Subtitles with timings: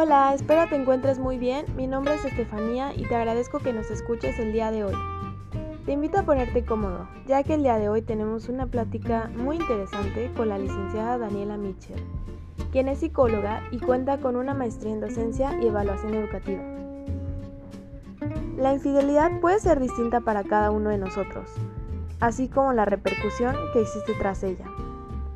[0.00, 1.66] Hola, espero te encuentres muy bien.
[1.74, 4.94] Mi nombre es Estefanía y te agradezco que nos escuches el día de hoy.
[5.86, 9.56] Te invito a ponerte cómodo, ya que el día de hoy tenemos una plática muy
[9.56, 12.00] interesante con la licenciada Daniela Mitchell,
[12.70, 16.62] quien es psicóloga y cuenta con una maestría en docencia y evaluación educativa.
[18.56, 21.50] La infidelidad puede ser distinta para cada uno de nosotros,
[22.20, 24.66] así como la repercusión que existe tras ella.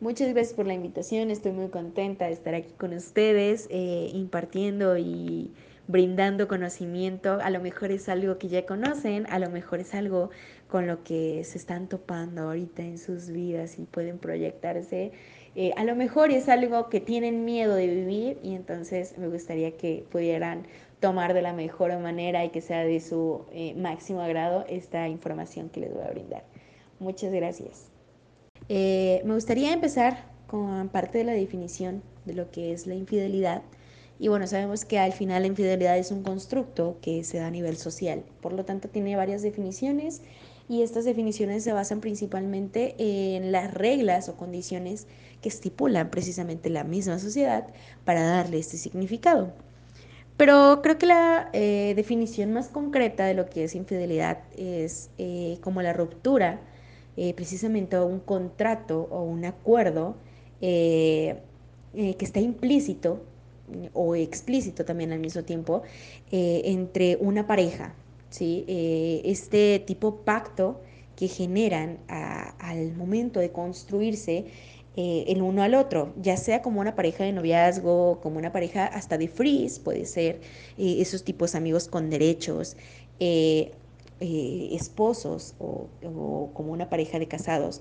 [0.00, 4.96] Muchas gracias por la invitación, estoy muy contenta de estar aquí con ustedes, eh, impartiendo
[4.96, 5.52] y
[5.88, 7.38] brindando conocimiento.
[7.42, 10.30] A lo mejor es algo que ya conocen, a lo mejor es algo
[10.68, 15.12] con lo que se están topando ahorita en sus vidas y pueden proyectarse.
[15.56, 19.76] Eh, a lo mejor es algo que tienen miedo de vivir y entonces me gustaría
[19.76, 20.66] que pudieran
[21.00, 25.70] tomar de la mejor manera y que sea de su eh, máximo agrado esta información
[25.70, 26.44] que les voy a brindar.
[26.98, 27.86] Muchas gracias.
[28.68, 33.62] Eh, me gustaría empezar con parte de la definición de lo que es la infidelidad.
[34.18, 37.50] Y bueno, sabemos que al final la infidelidad es un constructo que se da a
[37.50, 38.22] nivel social.
[38.42, 40.20] Por lo tanto, tiene varias definiciones
[40.68, 45.06] y estas definiciones se basan principalmente en las reglas o condiciones
[45.40, 47.66] que estipulan precisamente la misma sociedad
[48.04, 49.54] para darle este significado.
[50.40, 55.58] Pero creo que la eh, definición más concreta de lo que es infidelidad es eh,
[55.60, 56.60] como la ruptura,
[57.18, 60.16] eh, precisamente un contrato o un acuerdo
[60.62, 61.36] que
[61.92, 63.22] está implícito
[63.92, 65.82] o explícito también al mismo tiempo
[66.30, 67.92] entre una pareja,
[68.30, 68.64] ¿sí?
[68.66, 70.80] este tipo pacto
[71.16, 74.46] que generan al momento de construirse
[74.96, 78.86] eh, el uno al otro, ya sea como una pareja de noviazgo, como una pareja
[78.86, 80.40] hasta de freeze, puede ser
[80.78, 82.76] eh, esos tipos amigos con derechos,
[83.20, 83.72] eh,
[84.20, 85.88] esposos o,
[86.52, 87.80] como una pareja de casados.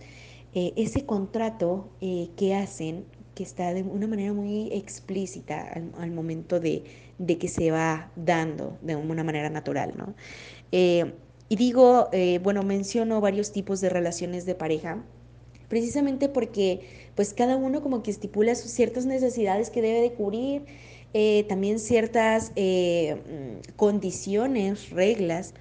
[0.54, 3.06] ese contrato que hacen,
[3.36, 6.84] que está de una manera muy explícita al, momento de,
[7.18, 10.16] de, que se va dando de una manera natural, ¿no?
[10.72, 12.10] y digo,
[12.42, 15.04] bueno, menciono varios tipos de relaciones de pareja
[15.70, 16.82] precisamente porque
[17.16, 20.66] pues cada uno como que estipula sus ciertas necesidades que debe de cubrir,
[21.14, 25.54] eh, también ciertas eh, mm, condiciones, reglas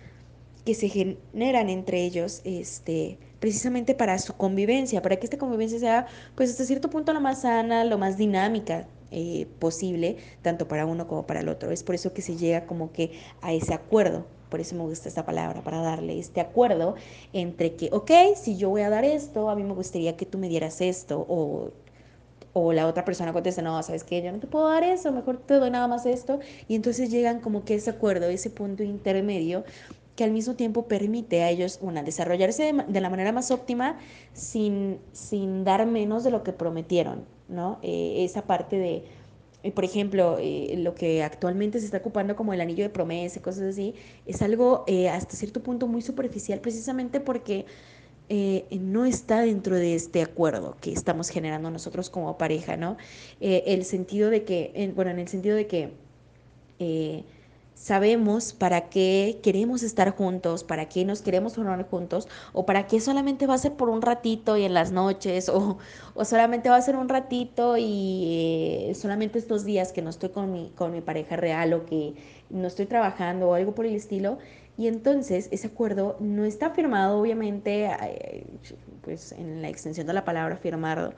[0.64, 6.06] que se generan entre ellos, este, precisamente para su convivencia, para que esta convivencia sea,
[6.34, 11.06] pues hasta cierto punto lo más sana, lo más dinámica eh, posible, tanto para uno
[11.08, 11.70] como para el otro.
[11.70, 15.08] Es por eso que se llega como que a ese acuerdo por eso me gusta
[15.08, 16.94] esta palabra, para darle este acuerdo
[17.32, 20.38] entre que, ok, si yo voy a dar esto, a mí me gustaría que tú
[20.38, 21.70] me dieras esto, o,
[22.52, 25.38] o la otra persona contesta, no, sabes que yo no te puedo dar eso, mejor
[25.38, 29.64] te doy nada más esto, y entonces llegan como que ese acuerdo, ese punto intermedio
[30.18, 33.98] que al mismo tiempo permite a ellos, una, desarrollarse de, la manera más óptima
[34.32, 37.78] sin, sin dar menos de lo que prometieron, ¿no?
[37.82, 39.04] Eh, esa parte de
[39.70, 43.42] por ejemplo, eh, lo que actualmente se está ocupando como el anillo de promesa y
[43.42, 43.94] cosas así,
[44.26, 47.66] es algo eh, hasta cierto punto muy superficial, precisamente porque
[48.28, 52.96] eh, no está dentro de este acuerdo que estamos generando nosotros como pareja, ¿no?
[53.40, 55.90] el sentido de que, bueno, en el sentido de que
[57.78, 63.00] sabemos para qué queremos estar juntos, para qué nos queremos formar juntos, o para qué
[63.00, 65.78] solamente va a ser por un ratito y en las noches, o,
[66.24, 70.52] solamente va a ser un ratito y eh, solamente estos días que no estoy con
[70.52, 72.14] mi, con mi pareja real o que
[72.50, 74.38] no estoy trabajando o algo por el estilo.
[74.76, 78.46] Y entonces ese acuerdo no está firmado, obviamente, eh,
[79.02, 81.14] pues en la extensión de la palabra firmado,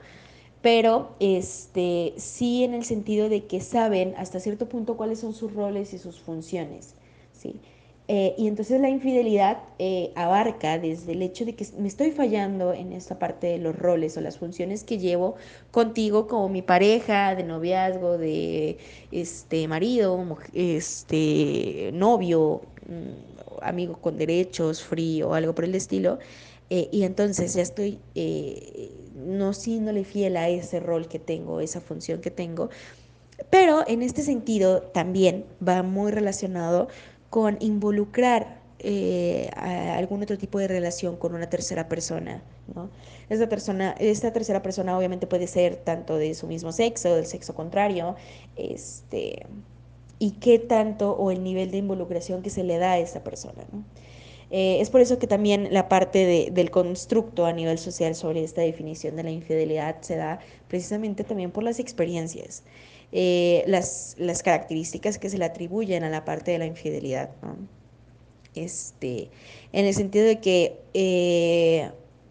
[0.61, 5.53] pero este, sí en el sentido de que saben hasta cierto punto cuáles son sus
[5.53, 6.95] roles y sus funciones.
[7.33, 7.59] ¿sí?
[8.07, 12.73] Eh, y entonces la infidelidad eh, abarca desde el hecho de que me estoy fallando
[12.73, 15.35] en esta parte de los roles o las funciones que llevo
[15.71, 18.77] contigo como mi pareja de noviazgo, de
[19.11, 26.19] este marido, este novio, mm, amigo con derechos, frío o algo por el estilo.
[26.69, 27.99] Eh, y entonces ya estoy
[29.25, 32.69] no siéndole fiel a ese rol que tengo, esa función que tengo.
[33.49, 36.87] Pero en este sentido también va muy relacionado
[37.29, 42.41] con involucrar eh, algún otro tipo de relación con una tercera persona,
[42.73, 42.89] ¿no?
[43.29, 47.53] Esta, persona, esta tercera persona obviamente puede ser tanto de su mismo sexo, del sexo
[47.53, 48.15] contrario,
[48.55, 49.45] este,
[50.17, 53.63] y qué tanto o el nivel de involucración que se le da a esa persona.
[54.53, 58.61] Eh, es por eso que también la parte del constructo a nivel social sobre esta
[58.61, 62.63] definición de la infidelidad se da precisamente también por las experiencias,
[63.13, 67.29] eh, las, las, características que se le atribuyen a la parte de la infidelidad.
[68.53, 69.29] Este,
[69.71, 71.89] en el sentido de que eh,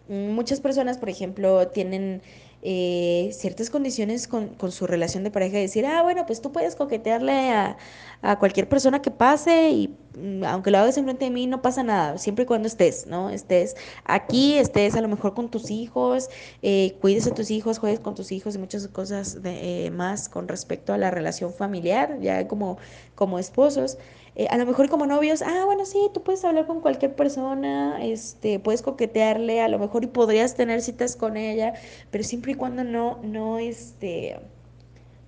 [0.08, 2.20] muchas personas, por ejemplo, tienen
[2.62, 6.76] ciertas condiciones con, con, su relación de pareja y decir, ah, bueno, pues tú puedes
[6.76, 7.78] coquetearle a,
[8.22, 11.82] a cualquier persona que pase y mm, aunque lo hagas enfrente de mí no pasa
[11.82, 13.30] nada, siempre y cuando estés, ¿no?
[13.30, 16.28] Estés aquí, estés a lo mejor con tus hijos,
[16.62, 20.28] eh, cuides a tus hijos, juegues con tus hijos y muchas cosas de, eh, más
[20.28, 22.78] con respecto a la relación familiar, ya como,
[23.14, 23.98] como esposos.
[24.36, 28.04] Eh, a lo mejor como novios, ah, bueno, sí, tú puedes hablar con cualquier persona,
[28.04, 31.74] este, puedes coquetearle, a lo mejor y podrías tener citas con ella,
[32.10, 34.38] pero siempre y cuando no, no, este,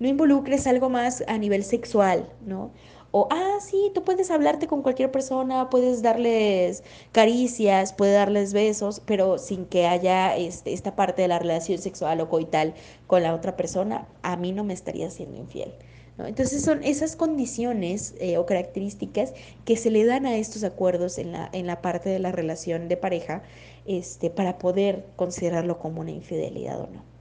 [0.02, 2.72] no involucres algo más a nivel sexual, ¿no?
[3.12, 6.82] O, ah, sí, tú puedes hablarte con cualquier persona, puedes darles
[7.12, 12.20] caricias, puedes darles besos, pero sin que haya este, esta parte de la relación sexual
[12.20, 12.74] o coital
[13.06, 15.72] con la otra persona, a mí no me estaría siendo infiel.
[16.18, 19.34] Entonces son esas condiciones eh, o características
[19.64, 22.88] que se le dan a estos acuerdos en la, en la parte de la relación
[22.88, 23.42] de pareja
[23.86, 27.11] este, para poder considerarlo como una infidelidad o no.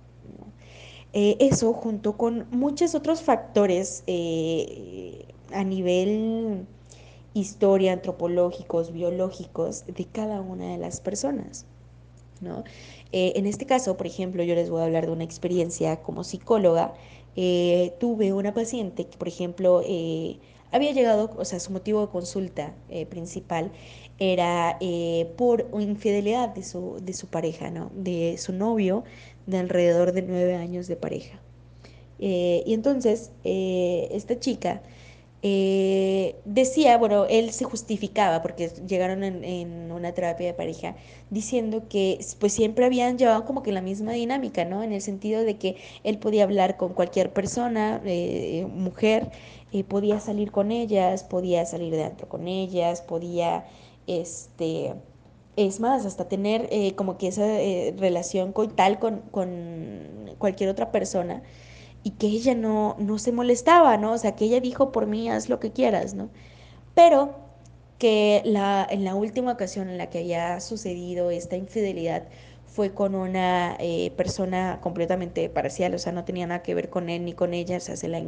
[1.14, 6.66] Eh, eso junto con muchos otros factores eh, a nivel
[7.34, 11.66] historia, antropológicos, biológicos de cada una de las personas.
[12.40, 12.64] ¿no?
[13.14, 16.96] en este caso, por ejemplo, yo les voy a hablar de una experiencia como psicóloga
[17.36, 20.38] eh, tuve una paciente que, por ejemplo, eh,
[20.72, 23.72] había llegado, o sea, su motivo de consulta eh, principal
[24.20, 24.78] era
[25.38, 27.92] por infidelidad de su, de su pareja, ¿no?
[27.96, 29.04] De su novio
[29.48, 31.40] de alrededor de nueve años de pareja.
[32.20, 34.82] y entonces, esta chica
[35.44, 40.96] eh, decía, bueno, él se justificaba porque llegaron en, una terapia de pareja
[41.32, 44.84] diciendo que pues siempre habían llevado como que la misma dinámica, ¿no?
[44.84, 49.32] En el sentido de que él podía hablar con cualquier persona, eh, mujer,
[49.74, 53.66] eh, podía salir con ellas, podía salir de antro con ellas, podía,
[54.08, 54.94] este,
[55.66, 57.46] es más, hasta tener como que esa
[57.98, 61.44] relación coital con, con cualquier otra persona
[62.04, 64.14] y que ella no, no se molestaba, ¿no?
[64.14, 66.30] O sea, que ella dijo por mí, haz lo que quieras, ¿no?
[66.96, 67.36] Pero
[68.00, 72.24] que la, en la última ocasión en la que había sucedido esta infidelidad
[72.66, 77.10] fue con una eh, persona completamente parcial, o sea, no tenía nada que ver con
[77.10, 78.24] él ni con ella, o sea, se la,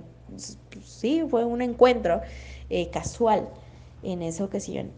[0.83, 2.21] sí, fue un encuentro
[2.69, 3.50] eh, casual
[4.03, 4.91] en esa ocasión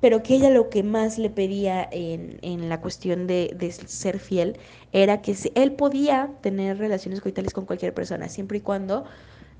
[0.00, 4.18] pero que ella lo que más le pedía en, en la cuestión de, de, ser
[4.18, 4.56] fiel
[4.92, 9.04] era que él podía tener relaciones coitales con cualquier persona, siempre y cuando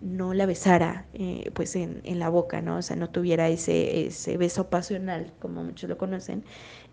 [0.00, 2.76] no la besara eh, pues en, en, la boca, ¿no?
[2.76, 6.44] O sea, no tuviera ese, ese beso pasional, como muchos lo conocen,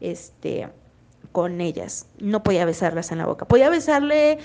[0.02, 0.68] este,
[1.32, 2.08] con ellas.
[2.20, 3.48] No podía besarlas en la boca.
[3.48, 4.40] Podía besarle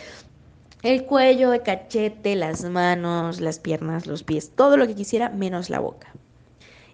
[0.83, 5.71] el cuello, el cachete, las manos, las piernas, los pies, todo lo que quisiera, menos
[5.71, 6.13] la boca.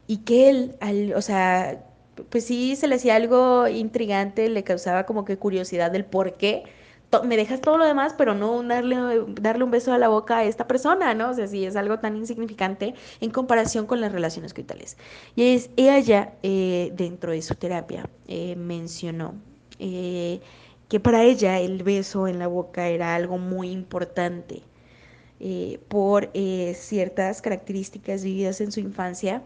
[0.07, 1.85] Y que él, al, o sea,
[2.29, 6.65] pues sí se le hacía algo intrigante, le causaba como que curiosidad del por qué
[7.25, 8.97] me dejas todo lo demás, pero no darle,
[9.41, 11.31] darle un beso a la boca a esta persona, ¿no?
[11.31, 14.97] O sea, sí es algo tan insignificante en comparación con las relaciones coitales.
[15.35, 19.35] Y es, ella, eh, dentro de su terapia, eh, mencionó
[19.79, 20.41] eh,
[20.89, 24.63] que para ella el beso en la boca era algo muy importante
[25.89, 26.31] por
[26.75, 29.43] ciertas características vividas en su infancia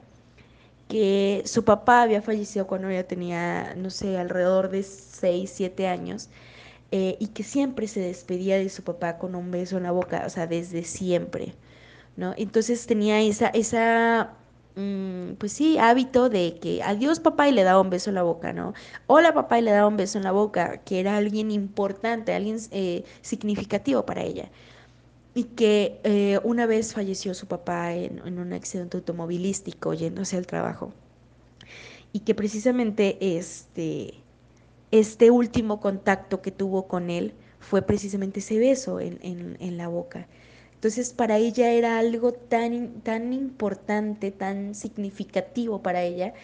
[0.91, 6.31] que su papá había fallecido cuando ella tenía, no sé, alrededor de 6, 7 años,
[6.93, 10.25] eh, y que siempre se despedía de su papá con un beso en la boca,
[10.27, 11.55] o sea, desde siempre,
[12.17, 12.35] ¿no?
[12.37, 14.35] Entonces tenía esa, esa
[14.77, 18.23] mm, pues sí, hábito de que adiós papá y le daba un beso en la
[18.25, 18.75] boca, ¿no?
[19.07, 22.59] Hola papá y le daba un beso en la boca, que era alguien importante, alguien
[22.73, 24.51] eh, significativo para ella
[25.41, 30.93] y que eh, una vez falleció su papá en, un accidente automovilístico yéndose al trabajo
[32.13, 34.13] y que precisamente este,
[34.91, 40.29] este último contacto que tuvo con él fue precisamente ese beso en, en, la boca.
[40.75, 46.35] Entonces para ella era algo tan, tan importante, tan significativo para ella,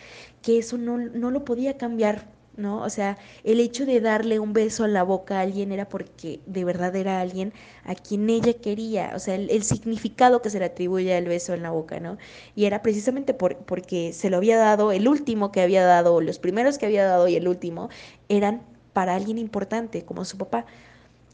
[0.41, 2.83] que eso no, no lo podía cambiar ¿no?
[2.83, 6.41] O sea, el hecho de darle un beso a la boca a alguien era porque
[6.47, 7.53] de verdad era alguien
[7.85, 11.63] a quien ella quería, o sea, el, significado que se le atribuye al beso en
[11.63, 12.19] la boca, ¿no?
[12.55, 16.39] Y era precisamente por, porque se lo había dado, el último que había dado, los
[16.39, 17.89] primeros que había dado y el último,
[18.29, 20.67] eran para alguien importante, como su papá.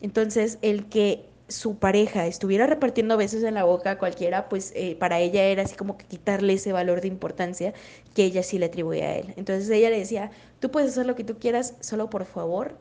[0.00, 4.97] Entonces, el que su pareja estuviera repartiendo besos en la boca a cualquiera, pues eh,
[4.99, 7.73] para ella era así como que quitarle ese valor de importancia
[8.14, 9.35] que ella sí le atribuía a él.
[9.37, 10.30] Entonces ella le decía,
[10.61, 12.76] tú puedes hacer lo que tú quieras, solo por favor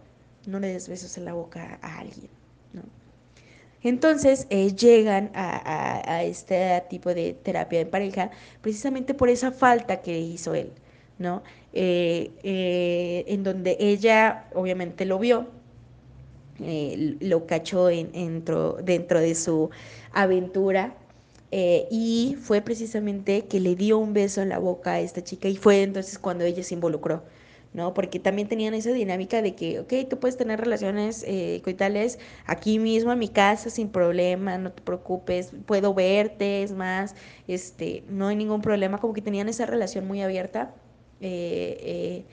[0.48, 2.30] no le des besos en la boca a alguien.
[3.84, 8.30] Entonces eh, llegan a, este tipo de terapia de pareja
[8.62, 10.72] precisamente por esa falta que hizo él,
[11.18, 11.42] ¿no?
[11.74, 15.48] Eh, en donde ella obviamente lo vio,
[16.64, 18.12] eh, lo cachó en,
[18.84, 19.70] dentro de su
[20.12, 20.96] aventura
[21.52, 25.50] eh, y fue precisamente que le dio un beso en la boca a esta chica
[25.50, 27.24] y fue entonces cuando ella se involucró.
[27.74, 27.94] ¿no?
[27.94, 32.80] Porque también tenían esa dinámica de que, ok, tú puedes tener relaciones eh, coitales aquí
[32.80, 37.16] mismo en mi casa sin problema, no te preocupes, puedo verte, es más,
[37.48, 40.74] este, no hay ningún problema, como que tenían esa relación muy abierta.
[41.22, 42.26] Eh,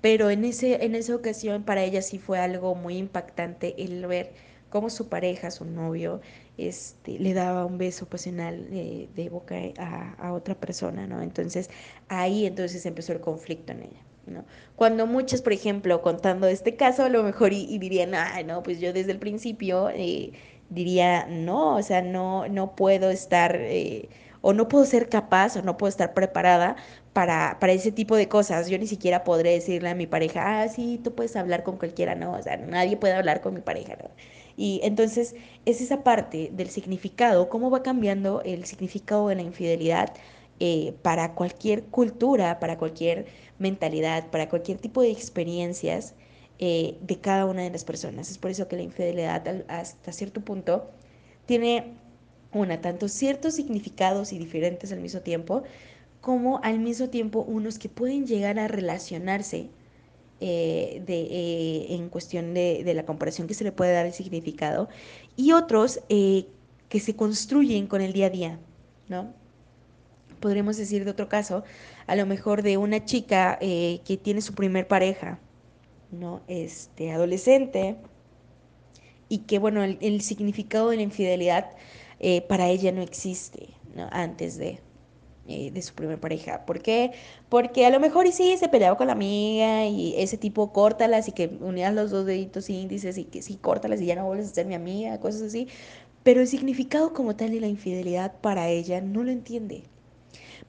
[0.00, 4.32] pero en, ese, en esa ocasión para ella sí fue algo muy impactante el ver
[4.70, 6.20] cómo su pareja, su novio,
[6.56, 11.22] este, le daba un beso pasional eh, de boca a, otra persona, ¿no?
[11.22, 11.70] Entonces
[12.08, 14.02] ahí entonces empezó el conflicto en ella.
[14.26, 14.44] ¿no?
[14.76, 18.78] Cuando muchos, por ejemplo, contando este caso, a lo mejor y, dirían, ah, no, pues
[18.78, 20.32] yo desde el principio eh,
[20.68, 24.08] diría, no, o sea, no, no puedo estar, eh,
[24.40, 26.76] o no puedo ser capaz, o no puedo estar preparada
[27.12, 28.68] para, para ese tipo de cosas.
[28.68, 32.14] Yo ni siquiera podré decirle a mi pareja, ah, sí, tú puedes hablar con cualquiera,
[32.14, 34.10] no, o sea, nadie puede hablar con mi pareja, ¿no?
[34.56, 40.12] Y entonces es esa parte del significado, cómo va cambiando el significado de la infidelidad
[40.60, 43.26] eh, para cualquier cultura, para cualquier
[43.58, 46.14] mentalidad, para cualquier tipo de experiencias
[46.58, 48.30] eh, de cada una de las personas.
[48.30, 50.90] Es por eso que la infidelidad hasta cierto punto
[51.46, 51.97] tiene
[52.52, 55.64] una, tanto ciertos significados y diferentes al mismo tiempo,
[56.20, 59.70] como al mismo tiempo unos que pueden llegar a relacionarse
[60.40, 64.88] eh, de, eh, en cuestión de, la comparación que se le puede dar el significado,
[65.36, 66.46] y otros eh,
[66.88, 68.58] que se construyen con el día a día,
[69.08, 69.32] ¿no?
[70.40, 71.64] Podríamos decir de otro caso,
[72.06, 75.40] a lo mejor de una chica que tiene su primer pareja,
[76.12, 76.40] ¿no?
[76.46, 77.96] Este, adolescente,
[79.28, 81.72] y que, bueno, el significado de la infidelidad
[82.48, 84.08] para ella no existe, ¿no?
[84.10, 84.80] Antes de,
[85.50, 86.66] eh, de su primer pareja.
[86.66, 87.12] ¿Por qué?
[87.48, 91.26] Porque a lo mejor y sí se peleaba con la amiga y ese tipo córtalas
[91.26, 94.48] y que unías los dos deditos índices y que sí córtalas y ya no vuelves
[94.48, 95.66] a ser mi amiga, cosas así.
[96.22, 99.84] Pero el significado como tal de la infidelidad para ella no lo entiende.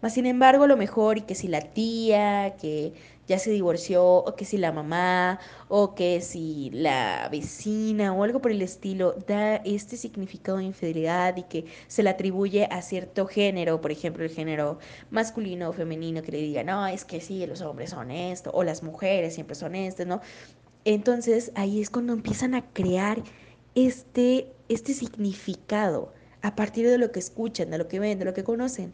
[0.01, 2.93] Más sin embargo, a lo mejor y que si la tía, que
[3.29, 8.41] ya se divorció, o que si la mamá, o que si la vecina, o algo
[8.41, 13.27] por el estilo, da este significado de infidelidad y que se le atribuye a cierto
[13.27, 14.79] género, por ejemplo, el género
[15.11, 18.63] masculino o femenino, que le diga, no, es que sí, los hombres son esto, o
[18.63, 20.21] las mujeres siempre son estas, ¿no?
[20.83, 23.21] Entonces ahí es cuando empiezan a crear
[23.75, 28.33] este, este significado a partir de lo que escuchan, de lo que ven, de lo
[28.33, 28.93] que conocen.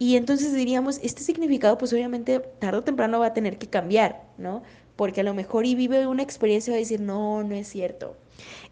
[0.00, 4.22] Y entonces diríamos, este significado pues obviamente tarde o temprano va a tener que cambiar,
[4.38, 4.62] ¿no?
[4.96, 7.68] Porque a lo mejor y vive una experiencia y va a decir, no, no es
[7.68, 8.16] cierto.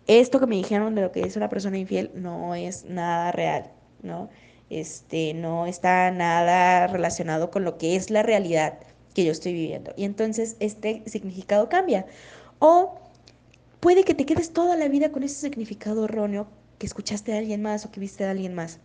[0.06, 3.70] Esto que me dijeron de lo que es una persona infiel no es nada real,
[4.02, 4.30] ¿no?
[4.70, 8.78] Este, no está nada relacionado con lo que es la realidad
[9.12, 9.92] que yo estoy viviendo.
[9.98, 12.06] Y entonces este significado cambia.
[12.58, 13.02] O
[13.80, 17.60] puede que te quedes toda la vida con ese significado erróneo que escuchaste de alguien
[17.60, 18.80] más o que viste de alguien más.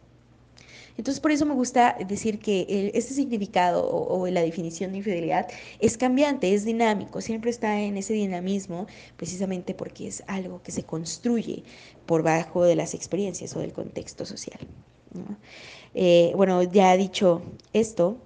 [0.97, 5.47] Entonces, por eso me gusta decir que este significado o, la definición de infidelidad
[5.79, 10.83] es cambiante, es dinámico, siempre está en ese dinamismo, precisamente porque es algo que se
[10.83, 11.63] construye
[12.05, 14.59] por bajo de las experiencias o del contexto social.
[15.93, 17.41] Eh, bueno, ya dicho
[17.73, 18.17] esto,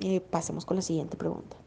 [0.00, 1.59] eh, pasamos con la siguiente pregunta.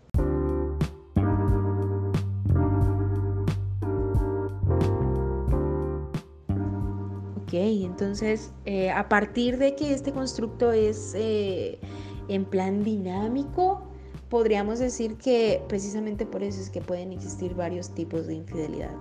[7.55, 11.79] Entonces eh, a partir de que este constructo es eh,
[12.27, 13.83] en plan dinámico,
[14.29, 18.91] podríamos decir que precisamente por eso es que pueden existir varios tipos de infidelidad.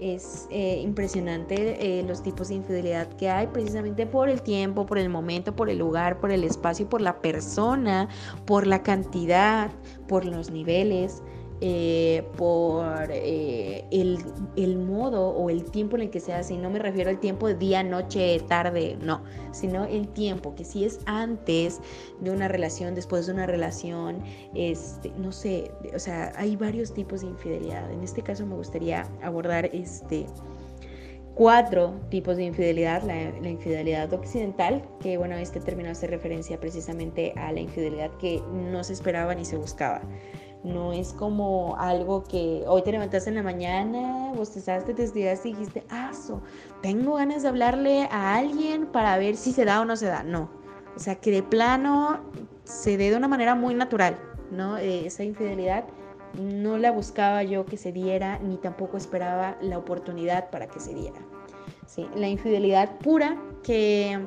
[0.00, 5.08] es eh, impresionante los tipos de infidelidad que hay precisamente por el tiempo, por el
[5.08, 8.08] momento, por el lugar, por el espacio, por la persona,
[8.46, 9.70] por la cantidad,
[10.08, 11.22] por los niveles.
[11.60, 16.54] Eh, por eh, el, modo o el tiempo en el que se hace.
[16.54, 19.22] Y no me refiero al tiempo de día, noche, tarde, no,
[19.52, 21.80] sino el tiempo, que si es antes
[22.20, 24.22] de una relación, después de una relación,
[24.54, 27.90] este, no sé, o sea, hay varios tipos de infidelidad.
[27.90, 30.26] En este caso me gustaría abordar este
[31.34, 37.34] cuatro tipos de infidelidad, la, la, infidelidad occidental, que bueno, este término hace referencia precisamente
[37.36, 40.00] a la infidelidad que no se esperaba ni se buscaba.
[40.66, 45.52] No es como algo que hoy te levantaste en la mañana, bostezaste, te estiraste y
[45.52, 46.10] dijiste, ah,
[46.82, 50.24] tengo ganas de hablarle a alguien para ver si se da o no se da.
[50.24, 50.50] No.
[50.96, 52.18] O sea, que de plano
[52.64, 54.18] se dé de una manera muy natural,
[54.50, 54.76] ¿no?
[54.76, 55.84] Eh, esa infidelidad
[56.34, 60.94] no la buscaba yo que se diera, ni tampoco esperaba la oportunidad para que se
[60.94, 61.20] diera.
[61.86, 62.08] ¿sí?
[62.16, 64.18] La infidelidad pura que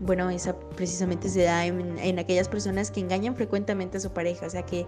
[0.00, 4.46] bueno, esa precisamente se da en, en, aquellas personas que engañan frecuentemente a su pareja,
[4.46, 4.86] o sea, que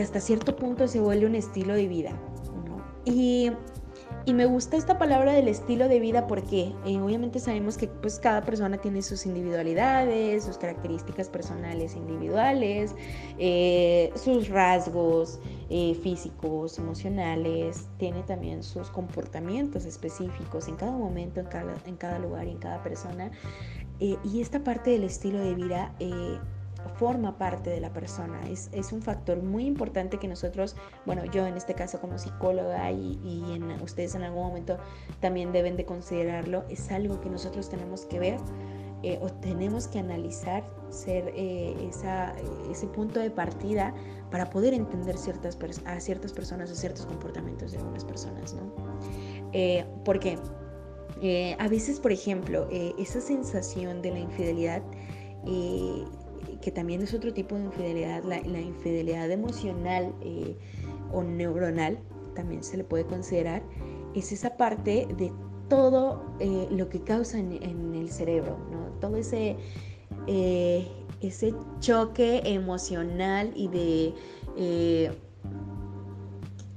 [0.00, 2.12] hasta cierto punto se vuelve un estilo de vida.
[3.04, 3.50] Y,
[4.34, 8.42] me gusta esta palabra del estilo de vida porque eh, obviamente sabemos que pues, cada
[8.42, 12.94] persona tiene sus individualidades, sus características personales individuales,
[13.38, 15.40] eh, sus rasgos
[15.70, 22.18] eh, físicos, emocionales, tiene también sus comportamientos específicos en cada momento, en cada, en cada
[22.18, 23.30] lugar y en cada persona.
[23.98, 25.94] y esta parte del estilo de vida
[26.96, 28.40] forma parte de la persona.
[28.48, 32.90] Es, es, un factor muy importante que nosotros, bueno, yo en este caso como psicóloga
[32.90, 34.78] y, y en, ustedes en algún momento
[35.20, 38.38] también deben de considerarlo, es algo que nosotros tenemos que ver
[39.04, 42.34] eh, o tenemos que analizar, ser eh, esa,
[42.68, 43.94] ese punto de partida
[44.32, 48.72] para poder entender ciertas a ciertas personas o ciertos comportamientos de algunas personas, ¿no?
[49.52, 50.36] Eh, porque
[51.58, 54.82] a veces, por ejemplo, esa sensación de la infidelidad
[56.60, 60.56] que también es otro tipo de infidelidad, la, infidelidad emocional eh,
[61.12, 61.98] o neuronal,
[62.34, 63.62] también se le puede considerar,
[64.14, 65.32] es esa parte de
[65.68, 68.86] todo eh, lo que causa en, el cerebro, ¿no?
[69.00, 69.56] todo ese,
[70.26, 70.86] eh,
[71.20, 75.18] ese choque emocional y de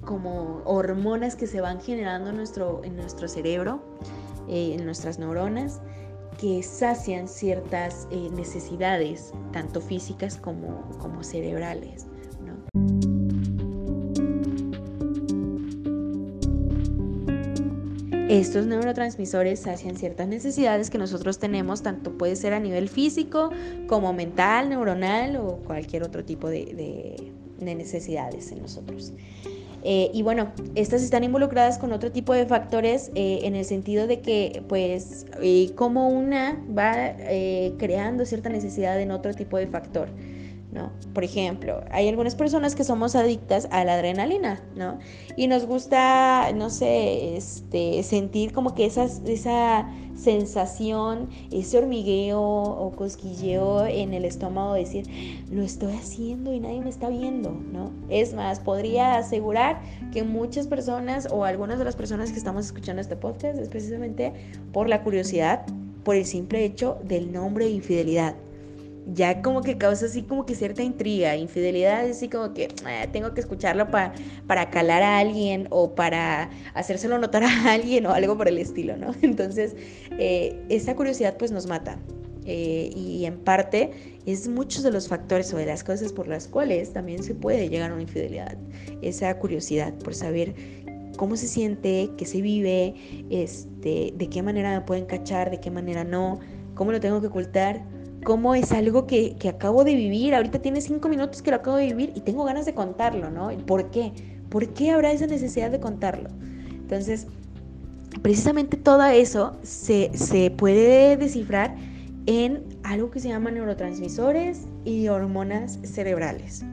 [0.05, 3.81] como hormonas que se van generando nuestro, en nuestro cerebro,
[4.47, 5.81] en nuestras neuronas,
[6.41, 12.07] que sacian ciertas eh, necesidades, tanto físicas como, como cerebrales.
[18.27, 23.51] Estos neurotransmisores sacian ciertas necesidades que nosotros tenemos, tanto puede ser a nivel físico
[23.87, 29.13] como mental, neuronal o cualquier otro tipo de necesidades en nosotros.
[29.83, 34.07] Eh, y bueno, estas están involucradas con otro tipo de factores eh, en el sentido
[34.07, 36.91] de que, pues, eh, como una va
[37.77, 40.09] creando cierta necesidad en otro tipo de factor.
[40.71, 40.91] ¿No?
[41.13, 44.99] Por ejemplo, hay algunas personas que somos adictas a la adrenalina, ¿no?
[45.35, 49.07] Y nos gusta, no sé, este, sentir como que esa,
[50.15, 55.07] sensación, ese hormigueo o cosquilleo en el estómago, decir,
[55.49, 57.91] lo estoy haciendo y nadie me está viendo, ¿no?
[58.09, 59.81] Es más, podría asegurar
[60.13, 64.31] que muchas personas o algunas de las personas que estamos escuchando este podcast es precisamente
[64.71, 65.65] por la curiosidad,
[66.03, 68.35] por el simple hecho del nombre de infidelidad
[69.07, 73.33] ya como que causa así como que cierta intriga, infidelidad, así como que ah, tengo
[73.33, 74.13] que escucharlo para
[74.47, 78.97] para calar a alguien o para hacérselo notar a alguien o algo por el estilo,
[78.97, 79.13] ¿no?
[79.21, 79.75] Entonces,
[80.17, 81.97] eh, esa curiosidad pues nos mata.
[82.43, 83.91] Eh, y en parte
[84.25, 87.69] es muchos de los factores o de las cosas por las cuales también se puede
[87.69, 88.57] llegar a una infidelidad.
[89.03, 90.55] Esa curiosidad por saber
[91.17, 92.95] cómo se siente, qué se vive,
[93.29, 96.39] este, de qué manera me pueden cachar, de qué manera no,
[96.73, 97.83] cómo lo tengo que ocultar
[98.23, 100.35] cómo es algo que, acabo de vivir.
[100.35, 103.49] Ahorita tiene cinco minutos que lo acabo de vivir y tengo ganas de contarlo, ¿no?
[103.65, 104.11] ¿Por qué?
[104.49, 106.29] ¿Por qué habrá esa necesidad de contarlo?
[106.71, 107.27] Entonces,
[108.21, 110.11] precisamente todo eso se,
[110.57, 111.75] puede descifrar
[112.25, 116.63] en algo que se llama neurotransmisores y hormonas cerebrales,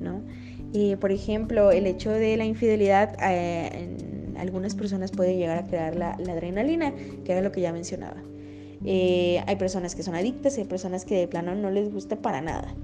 [0.00, 0.22] ¿no?
[1.00, 5.96] por ejemplo, el hecho de la infidelidad eh, en algunas personas puede llegar a crear
[5.96, 6.92] la adrenalina,
[7.24, 8.22] que era lo que ya mencionaba.
[8.84, 12.16] Eh, hay personas que son adictas y hay personas que de plano no les gusta
[12.16, 12.76] para nada.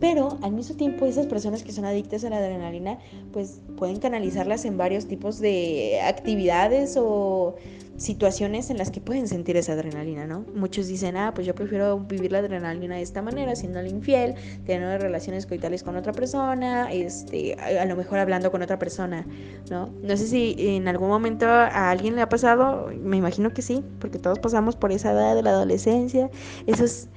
[0.00, 2.98] Pero al mismo tiempo esas personas que son adictas a la adrenalina
[3.32, 7.56] pues pueden canalizarlas en varios tipos de actividades o
[7.96, 10.44] situaciones en las que pueden sentir esa adrenalina, ¿no?
[10.54, 14.34] Muchos dicen, ah, pues yo prefiero vivir la adrenalina de esta manera, siendo infiel,
[14.66, 19.26] teniendo relaciones coitales con otra persona, este, a lo mejor hablando con otra persona,
[19.70, 19.90] ¿no?
[20.02, 23.84] No sé si en algún momento a alguien le ha pasado, me imagino que sí,
[24.00, 26.30] porque todos pasamos por esa edad de la adolescencia,
[26.66, 27.08] esos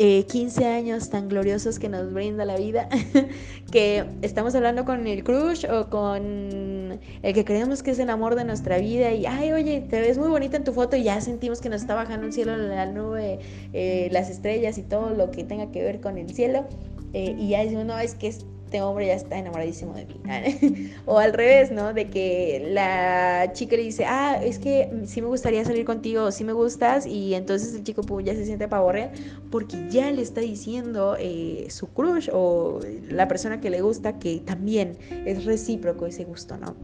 [0.00, 2.88] 15 años tan gloriosos que nos brinda la vida,
[3.70, 8.34] que estamos hablando con el crush o con el que creemos que es el amor
[8.34, 11.20] de nuestra vida y, ay, oye, te ves muy bonita en tu foto y ya
[11.20, 13.40] sentimos que nos está bajando el cielo, la nube,
[13.74, 16.64] eh, las estrellas y todo lo que tenga que ver con el cielo.
[17.12, 20.92] Eh, y ya decimos, no, es que es este hombre ya está enamoradísimo de mí.
[21.04, 21.92] o al revés, ¿no?
[21.92, 26.44] De que la chica le dice, ah, es que sí me gustaría salir contigo, sí
[26.44, 29.10] me gustas, y entonces el chico pues, ya se siente pavorreal
[29.50, 32.78] porque ya le está diciendo eh, su crush o
[33.08, 36.76] la persona que le gusta que también es recíproco ese gusto, ¿no?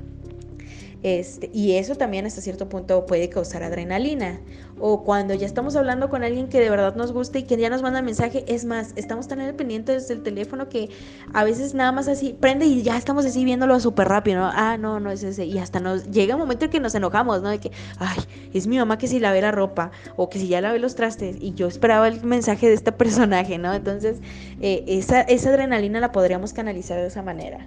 [1.03, 4.41] Este, y eso también hasta cierto punto puede causar adrenalina.
[4.79, 7.71] O cuando ya estamos hablando con alguien que de verdad nos gusta y que ya
[7.71, 10.91] nos manda mensaje, es más, estamos tan pendientes del teléfono que
[11.33, 14.51] a veces nada más así prende y ya estamos así viéndolo súper rápido, ¿no?
[14.53, 15.45] Ah, no, no es ese.
[15.45, 17.51] Y hasta nos llega un momento en que nos enojamos, ¿no?
[17.51, 18.19] De que, ay,
[18.53, 21.37] es mi mamá que si lavé la ropa o que si ya lavé los trastes
[21.41, 23.73] y yo esperaba el mensaje de este personaje, ¿no?
[23.73, 24.19] Entonces,
[24.61, 27.67] eh, esa, esa adrenalina la podríamos canalizar de esa manera.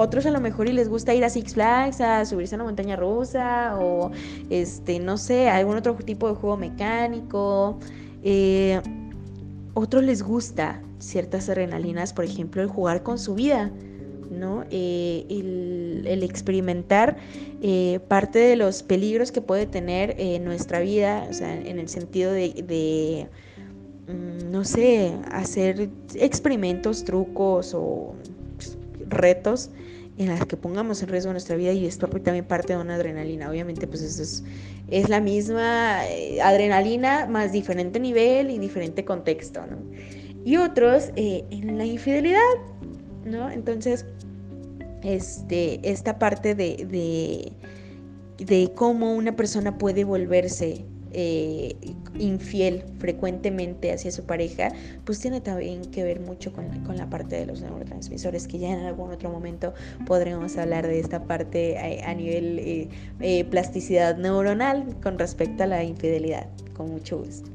[0.00, 2.66] Otros a lo mejor y les gusta ir a Six Flags, a subirse a una
[2.66, 4.12] montaña rusa o
[4.48, 7.80] este, no sé, algún otro tipo de juego mecánico.
[8.22, 8.80] Eh,
[9.74, 13.72] otros les gusta ciertas adrenalinas, por ejemplo, el jugar con su vida.
[14.30, 14.64] ¿no?
[14.70, 17.16] Eh, el, experimentar
[17.60, 22.30] eh, parte de los peligros que puede tener nuestra vida, o sea, en el sentido
[22.30, 23.26] de,
[24.06, 28.14] mm, no sé, hacer experimentos, trucos o
[29.08, 29.70] retos
[30.18, 33.48] en las que pongamos en riesgo nuestra vida y esto también parte de una adrenalina.
[33.48, 34.42] Obviamente, pues eso
[34.88, 39.76] es, la misma eh, adrenalina, más diferente nivel y diferente contexto, ¿no?
[40.44, 42.40] Y otros eh, en la infidelidad,
[43.24, 43.50] ¿no?
[43.50, 44.06] Entonces,
[45.02, 47.52] este, esta parte de,
[48.38, 50.84] de cómo una persona puede volverse
[51.20, 51.74] eh,
[52.20, 54.70] infiel frecuentemente hacia su pareja,
[55.04, 58.86] pues tiene también que ver mucho con, la parte de los neurotransmisores, que ya en
[58.86, 59.74] algún otro momento
[60.06, 65.82] podremos hablar de esta parte a, nivel eh, eh, plasticidad neuronal con respecto a la
[65.82, 67.50] infidelidad, con mucho gusto.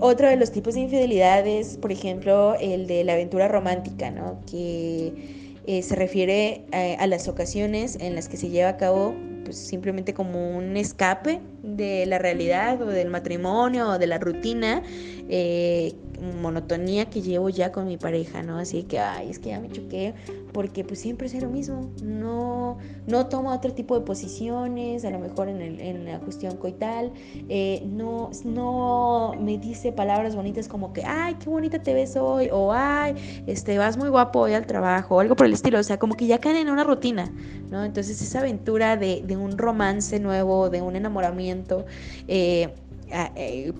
[0.00, 4.38] otro de los tipos de infidelidades, por ejemplo, el de la aventura romántica, ¿no?
[4.48, 6.66] que se refiere
[7.00, 9.12] a las ocasiones en las que se lleva a cabo
[9.44, 14.82] pues simplemente como un escape de la realidad o del matrimonio o de la rutina,
[15.28, 18.58] eh, monotonía que llevo ya con mi pareja, ¿no?
[18.58, 20.14] Así que, ay, es que ya me choqué
[20.52, 25.18] porque pues siempre es lo mismo, no, no toma otro tipo de posiciones, a lo
[25.18, 27.12] mejor en, el, la cuestión coital,
[27.48, 32.48] eh, no, no me dice palabras bonitas como que, ay, qué bonita te ves hoy,
[32.52, 33.14] o ay,
[33.46, 36.14] este, vas muy guapo hoy al trabajo, o algo por el estilo, o sea, como
[36.14, 37.32] que ya caen en una rutina,
[37.70, 37.84] ¿no?
[37.84, 41.86] Entonces esa aventura de, de un romance nuevo, de un enamoramiento,
[42.28, 42.74] eh,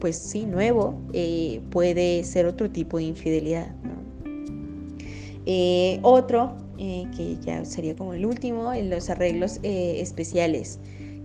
[0.00, 3.68] pues sí, nuevo, eh, puede ser otro tipo de infidelidad.
[5.46, 10.80] Eh, otro, que ya sería como el último, los arreglos especiales,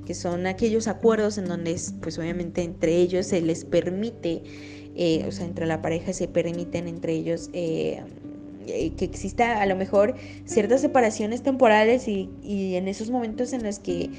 [0.06, 4.44] que son aquellos acuerdos en donde, pues obviamente entre ellos se les permite,
[5.28, 10.16] o sea, entre la pareja se permiten entre ellos que exista a lo mejor
[10.46, 14.10] ciertas separaciones temporales y, y, en esos momentos en los que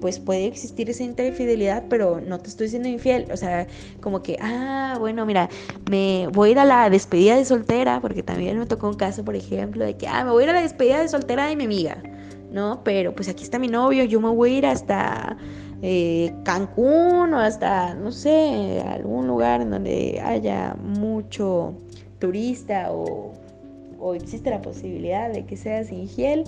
[0.00, 3.28] pues puede existir esa infidelidad, pero no te estoy siendo infiel.
[3.32, 3.66] O sea,
[4.00, 5.48] como que, ah, bueno, mira,
[5.90, 9.24] me voy a ir a la despedida de soltera, porque también me tocó un caso,
[9.24, 11.56] por ejemplo, de que, ah, me voy a ir a la despedida de soltera de
[11.56, 12.02] mi amiga,
[12.50, 12.82] ¿no?
[12.84, 15.36] Pero pues aquí está mi novio, yo me voy a ir hasta
[15.82, 21.74] eh, Cancún o hasta, no sé, algún lugar en donde haya mucho
[22.18, 23.32] turista o
[23.98, 26.44] o existe la posibilidad de que seas infiel.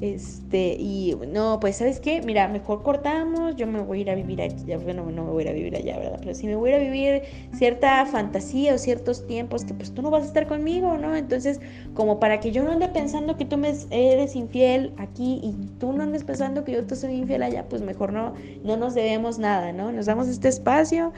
[0.00, 4.14] Este, y no, pues sabes qué, mira, mejor cortamos, yo me voy a ir a
[4.14, 6.18] vivir allá, no me voy a ir a vivir allá, ¿verdad?
[6.20, 7.22] Pero si me voy a ir a vivir
[7.52, 11.14] cierta fantasía o ciertos tiempos que pues tú no vas a estar conmigo, ¿no?
[11.14, 11.60] Entonces,
[11.92, 15.92] como para que yo no ande pensando que tú me eres infiel aquí y tú
[15.92, 18.32] no andes pensando que yo te soy infiel allá, pues mejor no,
[18.64, 19.92] no nos debemos nada, ¿no?
[19.92, 21.12] Nos damos este espacio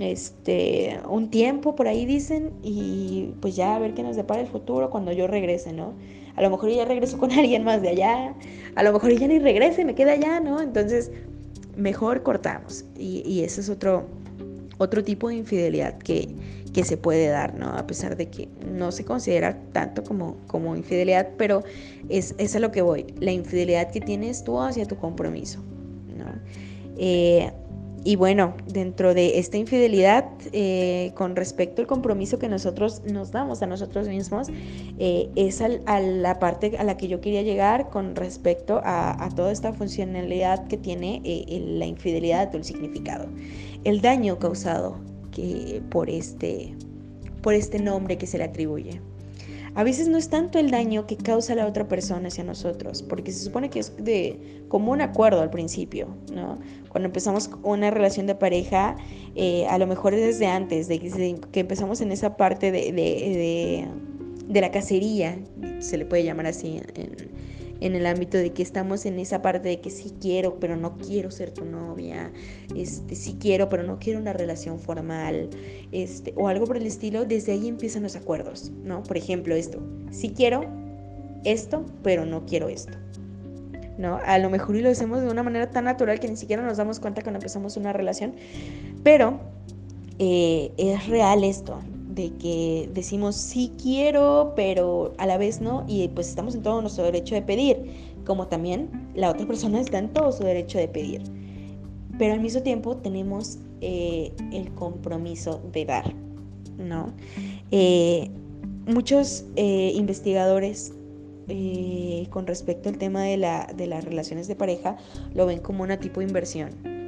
[0.00, 4.46] este, un tiempo por ahí dicen y pues ya a ver qué nos depara el
[4.46, 5.94] futuro cuando yo regrese, ¿no?
[6.36, 8.34] A lo mejor ya regreso con alguien más de allá,
[8.74, 10.60] a lo mejor ya ni regrese, me queda allá, ¿no?
[10.60, 11.10] Entonces,
[11.76, 12.84] mejor cortamos.
[12.98, 14.06] Y, y ese es otro,
[14.78, 16.28] otro tipo de infidelidad que,
[16.72, 17.68] que se puede dar, ¿no?
[17.68, 21.64] A pesar de que no se considera tanto como, como infidelidad, pero
[22.08, 25.60] es, es a lo que voy, la infidelidad que tienes tú hacia tu compromiso,
[26.16, 26.26] ¿no?
[26.96, 27.50] Eh,
[28.02, 33.60] y bueno, dentro de esta infidelidad, eh, con respecto al compromiso que nosotros nos damos
[33.62, 34.48] a nosotros mismos,
[34.98, 39.52] eh, es a la parte a la que yo quería llegar con respecto a, toda
[39.52, 43.28] esta funcionalidad que tiene eh, la infidelidad o el significado.
[43.84, 44.98] El daño causado
[45.30, 46.74] que por este
[47.42, 49.00] por este nombre que se le atribuye.
[49.74, 53.30] A veces no es tanto el daño que causa la otra persona hacia nosotros, porque
[53.30, 56.58] se supone que es de común acuerdo al principio, ¿no?
[56.88, 58.96] Cuando empezamos una relación de pareja,
[59.36, 63.88] eh, a lo mejor desde antes, de que, empezamos en esa parte de, de,
[64.48, 65.38] de, la cacería,
[65.78, 67.30] se le puede llamar así en,
[67.80, 70.96] en el ámbito de que estamos en esa parte de que sí quiero, pero no
[70.98, 72.32] quiero ser tu novia,
[72.76, 75.50] este, sí quiero, pero no quiero una relación formal,
[75.92, 79.02] este, o algo por el estilo, desde ahí empiezan los acuerdos, ¿no?
[79.02, 80.64] Por ejemplo, esto, sí quiero
[81.44, 82.92] esto, pero no quiero esto.
[83.98, 84.18] ¿no?
[84.24, 86.78] A lo mejor y lo hacemos de una manera tan natural que ni siquiera nos
[86.78, 88.34] damos cuenta cuando empezamos una relación,
[89.02, 89.40] pero
[90.18, 91.80] eh, es real esto,
[92.20, 96.80] de que decimos sí quiero, pero a la vez no, y pues estamos en todo
[96.80, 97.76] nuestro derecho de pedir,
[98.26, 101.22] como también la otra persona está en todo su derecho de pedir.
[102.18, 106.14] Pero al mismo tiempo tenemos eh, el compromiso de dar,
[106.76, 107.12] ¿no?
[107.70, 108.30] Eh,
[108.86, 110.92] muchos eh, investigadores
[112.30, 114.96] con respecto al tema de, la, de las relaciones de pareja
[115.34, 116.99] lo ven como una tipo de inversión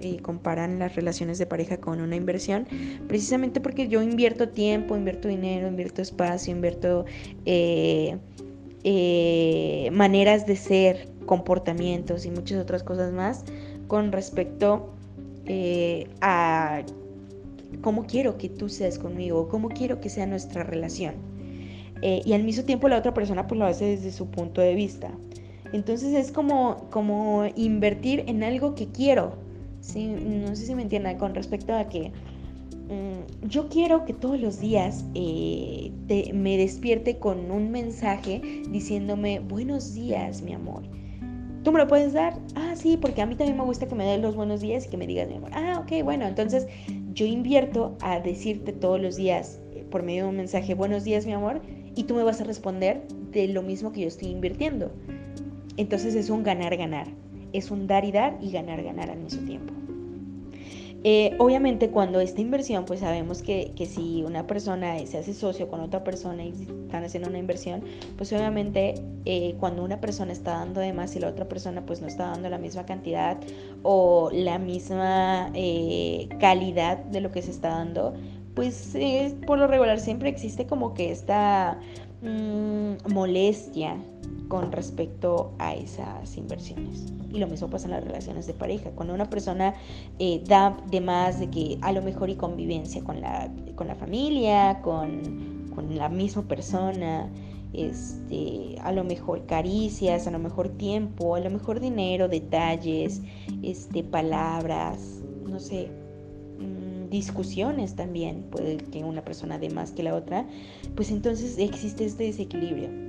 [0.00, 2.66] y comparan las relaciones de pareja con una inversión,
[3.06, 7.04] precisamente porque yo invierto tiempo, invierto dinero, invierto espacio, invierto
[7.44, 8.16] eh,
[8.84, 13.44] eh, maneras de ser, comportamientos y muchas otras cosas más
[13.86, 14.94] con respecto
[15.44, 16.82] eh, a
[17.82, 21.14] cómo quiero que tú seas conmigo, cómo quiero que sea nuestra relación.
[22.00, 25.10] y al mismo tiempo la otra persona pues lo hace desde su punto de vista.
[25.72, 29.34] Entonces es como, como invertir en algo que quiero,
[29.96, 32.12] no sé si me entiendan con respecto a que
[32.88, 35.92] mm, yo quiero que todos los días eh,
[36.34, 40.82] me despierte con un mensaje diciéndome buenos días, mi amor.
[41.64, 42.38] ¿Tú me lo puedes dar?
[42.54, 44.90] Ah, sí, porque a mí también me gusta que me den los buenos días y
[44.90, 45.50] que me digas mi amor.
[45.54, 46.66] Ah, ok, bueno, entonces
[47.12, 51.26] yo invierto a decirte todos los días eh, por medio de un mensaje buenos días,
[51.26, 51.60] mi amor,
[51.94, 54.92] y tú me vas a responder de lo mismo que yo estoy invirtiendo.
[55.76, 57.08] Entonces es un ganar-ganar
[57.52, 59.72] es un dar y dar y ganar, ganar al mismo tiempo.
[61.04, 65.80] Eh, obviamente cuando esta inversión, pues sabemos que, si una persona se hace socio con
[65.80, 67.84] otra persona y están haciendo una inversión,
[68.16, 72.00] pues obviamente eh, cuando una persona está dando de más y la otra persona pues
[72.00, 73.38] no está dando la misma cantidad
[73.84, 78.14] o la misma eh, calidad de lo que se está dando,
[78.54, 78.96] pues
[79.46, 81.78] por lo regular siempre existe como que esta
[82.22, 83.96] mm, molestia
[84.48, 87.12] con respecto a esas inversiones.
[87.32, 88.90] Y lo mismo pasa en las relaciones de pareja.
[88.90, 89.74] Cuando una persona
[90.18, 93.94] eh, da de más de que a lo mejor y convivencia con la, con la
[93.94, 97.28] familia, con, con la misma persona,
[97.72, 103.20] este, a lo mejor caricias, a lo mejor tiempo, a lo mejor dinero, detalles,
[103.62, 105.90] este, palabras, no sé,
[107.10, 110.46] discusiones también, puede que una persona dé más que la otra,
[110.94, 113.08] pues entonces existe este desequilibrio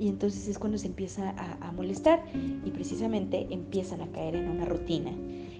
[0.00, 2.24] y entonces es cuando se empieza a, molestar
[2.64, 5.12] y precisamente empiezan a caer en una rutina.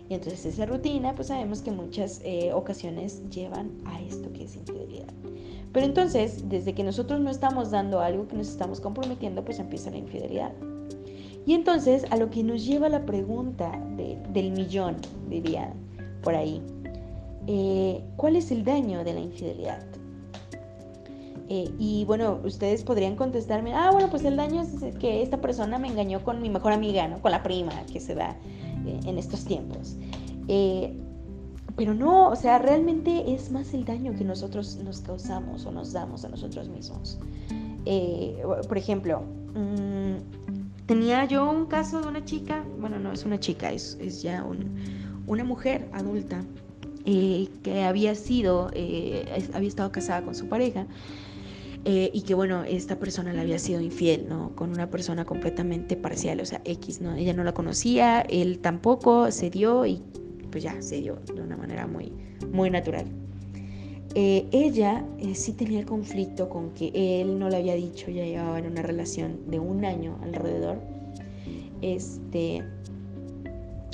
[0.08, 4.56] Y entonces esa rutina, pues sabemos que muchas eh, ocasiones llevan a esto que es
[4.56, 5.12] infidelidad.
[5.72, 9.90] Pero entonces, desde que nosotros no estamos dando algo que nos estamos comprometiendo, pues empieza
[9.90, 10.52] la infidelidad.
[11.46, 13.78] Y entonces, a lo que nos lleva la pregunta
[14.32, 14.96] del millón,
[15.28, 15.72] diría
[16.22, 16.62] por ahí,
[17.46, 19.84] eh, ¿cuál es el daño de la infidelidad?
[21.52, 25.80] Eh, y bueno, ustedes podrían contestarme, ah, bueno, pues el daño es que esta persona
[25.80, 27.20] me engañó con mi mejor amiga, ¿no?
[27.20, 28.36] Con la prima que se da
[28.86, 29.96] eh, en estos tiempos.
[30.46, 30.96] Eh,
[31.74, 35.92] pero no, o sea, realmente es más el daño que nosotros nos causamos o nos
[35.92, 37.18] damos a nosotros mismos.
[38.68, 39.22] por ejemplo,
[39.54, 44.22] mm, tenía yo un caso de una chica, bueno, no es una chica, es, es
[44.22, 44.46] ya
[45.26, 46.44] una mujer adulta
[47.04, 50.86] que había sido, había estado casada con su pareja
[51.86, 54.54] eh, y que bueno, esta persona le había sido infiel, ¿no?
[54.54, 57.14] Con una persona completamente parcial, o sea, X, ¿no?
[57.14, 60.02] Ella no la conocía, él tampoco, se dio y
[60.50, 62.12] pues ya, se dio de una manera muy,
[62.52, 63.06] muy natural.
[64.14, 66.90] Eh, ella eh, sí tenía el conflicto con que
[67.22, 70.80] él no le había dicho, ya llevaba en una relación de un año alrededor.
[71.80, 72.62] Este,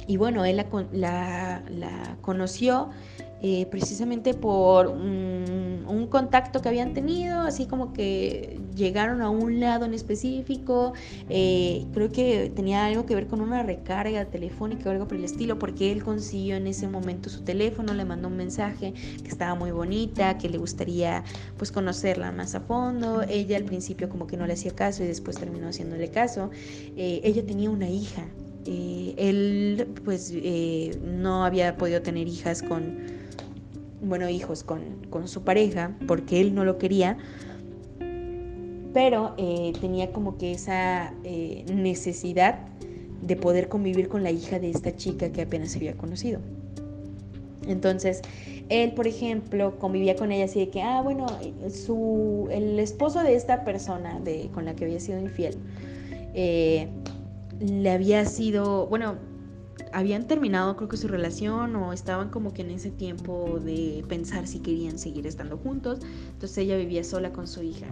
[0.07, 2.91] y bueno, él la, la, conoció
[3.43, 5.57] eh, precisamente por un,
[6.09, 10.93] contacto que habían tenido, así como que llegaron a un lado en específico,
[11.29, 15.25] eh, creo que tenía algo que ver con una recarga telefónica o algo por el
[15.25, 19.57] estilo, porque él consiguió en ese momento su teléfono, le mandó un mensaje que estaba
[19.57, 21.25] muy bonita, que le gustaría
[21.57, 25.09] pues conocerla más a fondo, ella al principio como que no le hacía caso y
[25.09, 26.51] después terminó haciéndole caso,
[26.97, 28.23] eh, ella tenía una hija,
[28.67, 30.33] él pues
[31.03, 33.17] no había podido tener hijas con
[34.07, 34.83] bueno, hijos con,
[35.27, 37.17] su pareja, porque él no lo quería,
[38.93, 42.59] pero eh, tenía como que esa eh, necesidad
[43.23, 46.41] de poder convivir con la hija de esta chica que apenas se había conocido.
[47.67, 48.23] Entonces,
[48.69, 51.27] él, por ejemplo, convivía con ella así de que, ah, bueno,
[51.71, 55.57] su, el esposo de esta persona de, con la que había sido infiel,
[56.35, 56.89] eh,
[57.61, 59.17] le había sido, bueno,
[59.93, 64.47] habían terminado creo que su relación o estaban como que en ese tiempo de pensar
[64.47, 66.01] si querían seguir estando juntos,
[66.33, 67.87] entonces ella vivía sola con su hija.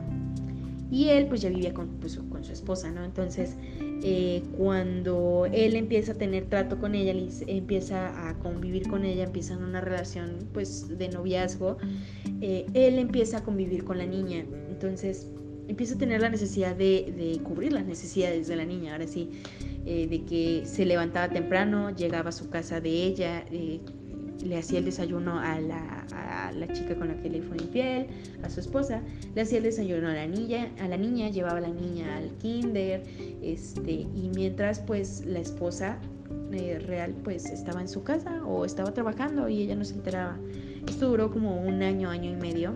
[0.90, 3.04] Y él pues ya vivía con, pues, con su esposa, ¿no?
[3.04, 3.56] Entonces
[4.02, 7.14] eh, cuando él empieza a tener trato con ella,
[7.46, 11.78] empieza a convivir con ella, empiezan una relación pues de noviazgo,
[12.40, 14.44] eh, él empieza a convivir con la niña.
[14.68, 15.30] Entonces
[15.68, 19.30] empieza a tener la necesidad de, cubrir las necesidades de la niña, ahora sí,
[19.86, 24.84] eh, de que se levantaba temprano, llegaba a su casa de ella, le hacía el
[24.84, 28.06] desayuno a la, a la, chica con la que le fue infiel,
[28.42, 29.02] a su esposa,
[29.34, 32.30] le hacía el desayuno a la niña, a la niña, llevaba a la niña al
[32.38, 33.02] kinder,
[33.42, 35.98] este, y mientras pues la esposa
[36.52, 40.38] eh, real pues estaba en su casa o estaba trabajando y ella no se enteraba.
[40.86, 42.74] Esto duró como un año, año y medio.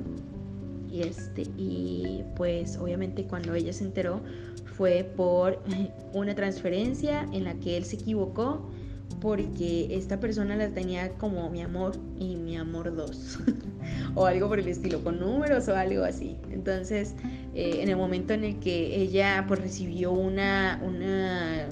[0.90, 4.20] Y este, y pues obviamente cuando ella se enteró
[4.76, 5.62] fue por
[6.12, 8.70] una transferencia en la que él se equivocó
[9.20, 13.38] porque esta persona la tenía como mi amor y mi amor dos
[14.14, 16.36] o algo por el estilo con números o algo así.
[16.50, 17.14] Entonces
[17.54, 21.68] eh, en el momento en el que ella pues recibió una, una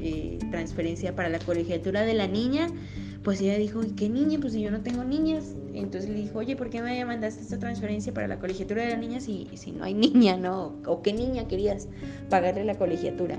[0.00, 2.66] eh, transferencia para la colegiatura de la niña
[3.22, 4.38] pues ella dijo ¿qué niña?
[4.40, 7.58] pues si yo no tengo niñas entonces le dijo oye ¿por qué me mandaste esta
[7.58, 10.76] transferencia para la colegiatura de la niña si, si no hay niña no?
[10.86, 11.88] o qué niña querías
[12.28, 13.38] pagarle la colegiatura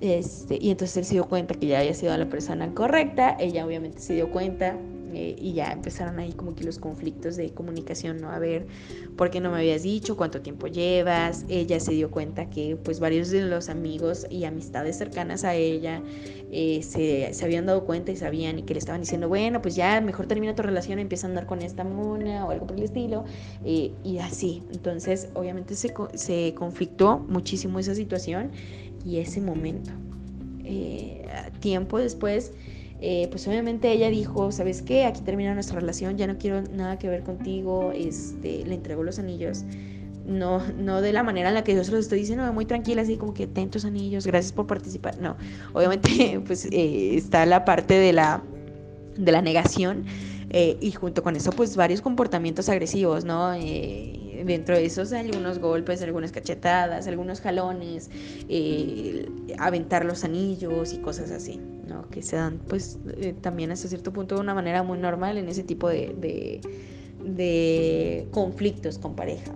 [0.00, 3.64] este, y entonces él se dio cuenta que ya había sido la persona correcta, ella
[3.64, 4.76] obviamente se dio cuenta
[5.14, 8.30] eh, y ya empezaron ahí como que los conflictos de comunicación, ¿no?
[8.30, 8.66] A ver,
[9.16, 10.16] ¿por qué no me habías dicho?
[10.16, 11.44] ¿Cuánto tiempo llevas?
[11.48, 16.02] Ella se dio cuenta que pues varios de los amigos y amistades cercanas a ella
[16.50, 20.00] eh, se, se, habían dado cuenta y sabían que le estaban diciendo, bueno, pues ya
[20.00, 23.24] mejor termina tu relación, empieza a andar con esta mona o algo por el estilo,
[23.64, 24.62] eh, y así.
[24.72, 28.50] Entonces, obviamente se, se conflictó muchísimo esa situación
[29.04, 29.90] y ese momento.
[31.60, 32.52] Tiempo después,
[33.06, 35.04] eh, pues obviamente ella dijo, ¿sabes qué?
[35.04, 39.18] Aquí termina nuestra relación, ya no quiero nada que ver contigo, este, le entregó los
[39.18, 39.62] anillos.
[40.24, 43.02] No, no de la manera en la que yo se los estoy diciendo, muy tranquila,
[43.02, 45.18] así como que ten tus anillos, gracias por participar.
[45.20, 45.36] No,
[45.74, 48.42] obviamente pues eh, está la parte de la,
[49.18, 50.06] de la negación
[50.80, 53.54] y junto con eso pues varios comportamientos agresivos, ¿no?
[54.44, 58.10] Dentro de esos hay algunos golpes, algunas cachetadas, algunos jalones,
[58.48, 59.28] eh,
[59.58, 62.08] aventar los anillos y cosas así, ¿no?
[62.10, 65.48] Que se dan pues eh, también hasta cierto punto de una manera muy normal en
[65.48, 66.60] ese tipo de,
[67.24, 69.52] de, conflictos con pareja.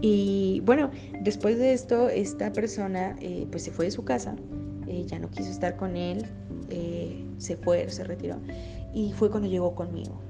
[0.00, 4.34] Y bueno, después de esto, esta persona eh, pues se fue de su casa,
[5.06, 6.26] ya no quiso estar con él,
[7.38, 8.36] se fue, se retiró
[8.92, 10.20] y fue cuando llegó conmigo.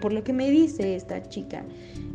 [0.00, 1.64] Por lo que me dice esta chica,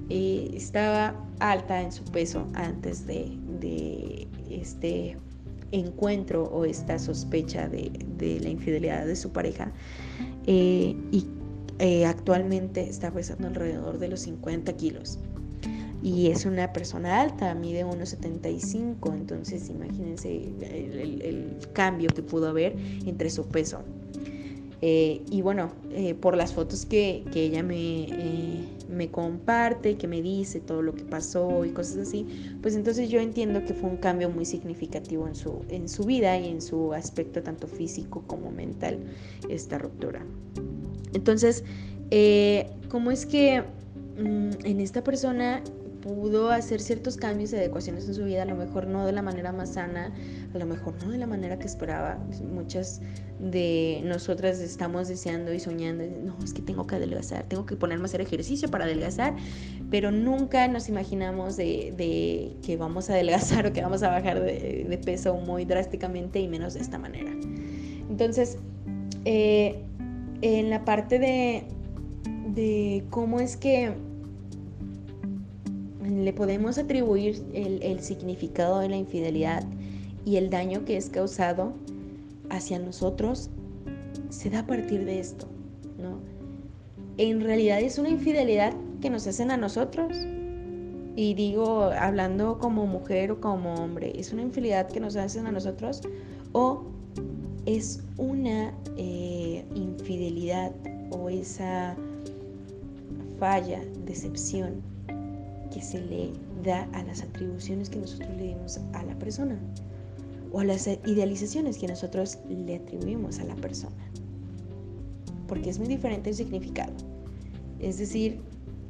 [0.10, 5.18] eh, estaba alta en su peso antes de, este
[5.72, 9.72] encuentro o esta sospecha de, la infidelidad de su pareja
[10.46, 11.26] eh, y
[11.80, 15.18] eh, actualmente está pesando alrededor de los 50 kilos
[16.04, 23.30] y es una persona alta, mide 1,75, entonces imagínense el, cambio que pudo haber entre
[23.30, 23.84] su peso.
[24.86, 25.72] Y bueno,
[26.20, 28.06] por las fotos que, que ella me,
[28.94, 33.20] me comparte, que me dice todo lo que pasó y cosas así, pues entonces yo
[33.20, 36.94] entiendo que fue un cambio muy significativo en su, en su vida y en su
[36.94, 39.00] aspecto tanto físico como mental,
[39.50, 40.26] esta ruptura.
[41.14, 41.64] Entonces,
[42.12, 45.64] eh, ¿cómo es que mm, en esta persona
[46.02, 49.22] pudo hacer ciertos cambios y adecuaciones en su vida, a lo mejor no de la
[49.22, 50.14] manera más sana,
[50.54, 52.18] a lo mejor no de la manera que esperaba.
[52.52, 53.02] Muchas
[53.40, 58.04] de nosotras estamos deseando y soñando, no, es que tengo que adelgazar, tengo que ponerme
[58.04, 59.36] a hacer ejercicio para adelgazar,
[59.90, 65.02] pero nunca nos imaginamos de, que vamos a adelgazar o que vamos a bajar de,
[65.04, 67.32] peso muy drásticamente y menos de esta manera.
[68.10, 68.58] Entonces,
[69.26, 69.84] eh,
[70.42, 71.66] en la parte de,
[72.54, 73.94] de cómo es que
[76.10, 79.64] le podemos atribuir el, significado de la infidelidad
[80.26, 81.74] y el daño que es causado
[82.50, 83.50] hacia nosotros,
[84.30, 85.48] se da a partir de esto,
[85.98, 86.20] ¿no?
[87.18, 90.18] En realidad es una infidelidad que nos hacen a nosotros.
[91.16, 95.52] Y digo, hablando como mujer o como hombre, ¿es una infidelidad que nos hacen a
[95.52, 96.02] nosotros?
[96.54, 96.86] ¿O
[97.68, 100.72] es una eh, infidelidad
[101.12, 101.96] o esa
[103.40, 104.82] falla, decepción
[105.72, 106.32] que se le
[106.64, 109.58] da a las atribuciones que nosotros le dimos a la persona
[110.54, 113.96] o a las idealizaciones que nosotros le atribuimos a la persona.
[115.48, 116.94] Porque es muy diferente el significado.
[117.80, 118.40] Es decir,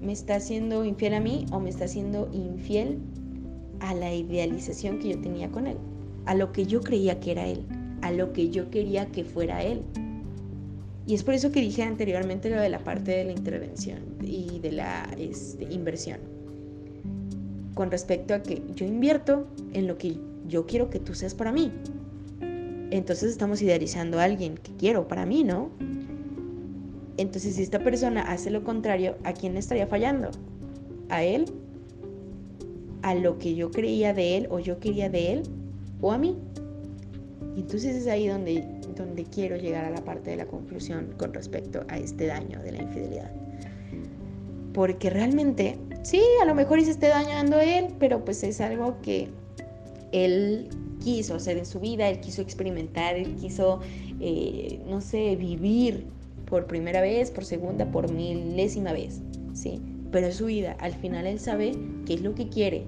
[0.01, 2.99] ¿me está haciendo infiel a mí o me está haciendo infiel
[3.79, 5.77] a la idealización que yo tenía con él?
[6.25, 7.65] A lo que yo creía que era él,
[8.01, 9.83] a lo que yo quería que fuera él.
[11.07, 14.59] Y es por eso que dije anteriormente lo de la parte de la intervención y
[14.59, 16.19] de la este, inversión.
[17.73, 20.17] Con respecto a que yo invierto en lo que
[20.47, 21.71] yo quiero que tú seas para mí.
[22.91, 25.69] Entonces estamos idealizando a alguien que quiero para mí, ¿no?
[27.17, 30.29] Entonces si esta persona hace lo contrario, ¿a quién estaría fallando?
[31.09, 31.45] ¿A él?
[33.01, 35.43] ¿A lo que yo creía de él o yo quería de él?
[36.01, 36.37] ¿O a mí?
[37.55, 38.63] Y entonces es ahí donde,
[38.95, 42.71] donde quiero llegar a la parte de la conclusión con respecto a este daño de
[42.71, 43.31] la infidelidad.
[44.73, 48.97] Porque realmente, sí, a lo mejor hice este daño a él, pero pues es algo
[49.03, 49.29] que
[50.13, 50.69] él
[51.03, 53.81] quiso hacer en su vida, él quiso experimentar, él quiso,
[54.21, 56.05] eh, no sé, vivir
[56.45, 59.21] por primera vez, por segunda, por milésima vez,
[59.53, 59.81] ¿sí?
[60.11, 61.73] Pero es su vida, al final él sabe
[62.05, 62.85] qué es lo que quiere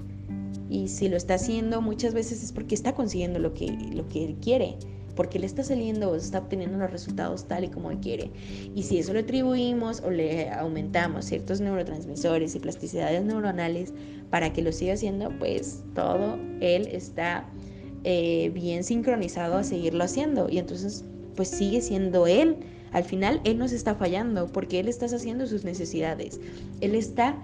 [0.70, 4.26] y si lo está haciendo muchas veces es porque está consiguiendo lo que, lo que
[4.26, 4.76] él quiere,
[5.16, 8.32] porque le está saliendo o está obteniendo los resultados tal y como él quiere.
[8.74, 13.94] Y si eso lo atribuimos o le aumentamos ciertos neurotransmisores y plasticidades neuronales
[14.30, 17.46] para que lo siga haciendo, pues todo él está
[18.04, 20.48] eh, bien sincronizado a seguirlo haciendo.
[20.50, 21.06] Y entonces,
[21.36, 22.58] pues sigue siendo él.
[22.92, 26.40] Al final, él nos está fallando porque él está haciendo sus necesidades.
[26.82, 27.38] Él está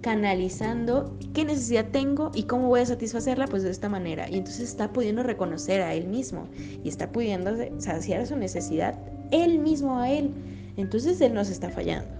[0.00, 4.28] canalizando qué necesidad tengo y cómo voy a satisfacerla, pues de esta manera.
[4.30, 6.46] Y entonces está pudiendo reconocer a él mismo
[6.82, 8.98] y está pudiendo saciar su necesidad
[9.30, 10.30] él mismo a él.
[10.76, 12.10] Entonces él nos está fallando.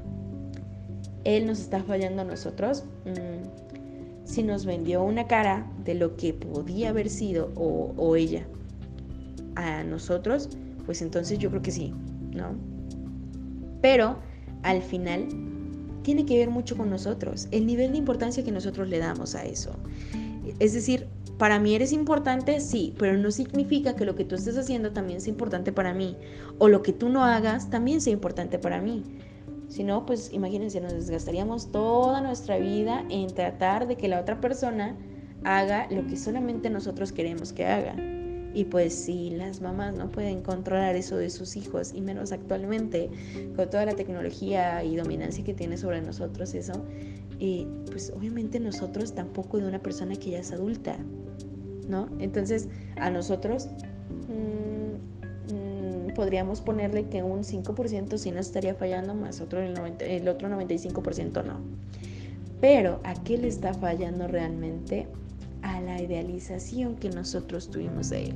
[1.24, 2.84] Él nos está fallando a nosotros.
[3.04, 3.69] Mm,
[4.30, 8.46] si nos vendió una cara de lo que podía haber sido o, ella
[9.56, 10.48] a nosotros,
[10.86, 11.92] pues entonces yo creo que sí,
[12.32, 12.54] ¿no?
[13.82, 14.18] Pero
[14.62, 15.26] al final
[16.02, 19.44] tiene que ver mucho con nosotros, el nivel de importancia que nosotros le damos a
[19.44, 19.72] eso.
[20.60, 24.56] Es decir, para mí eres importante, sí, pero no significa que lo que tú estés
[24.56, 26.16] haciendo también sea importante para mí,
[26.58, 29.02] o lo que tú no hagas también sea importante para mí.
[29.70, 34.40] Si no, pues imagínense, nos desgastaríamos toda nuestra vida en tratar de que la otra
[34.40, 34.96] persona
[35.44, 37.94] haga lo que solamente nosotros queremos que haga.
[38.52, 43.10] Y pues si las mamás no pueden controlar eso de sus hijos, y menos actualmente,
[43.54, 46.72] con toda la tecnología y dominancia que tiene sobre nosotros eso,
[47.38, 50.96] y pues obviamente nosotros tampoco de una persona que ya es adulta,
[51.88, 52.08] ¿no?
[52.18, 53.68] Entonces a nosotros
[54.28, 54.59] mm,
[56.20, 61.42] podríamos ponerle que un 5% sí nos estaría fallando, más otro el, el otro 95%
[61.44, 61.60] no.
[62.60, 65.06] Pero ¿a qué le está fallando realmente?
[65.62, 68.34] a la idealización que nosotros tuvimos de él,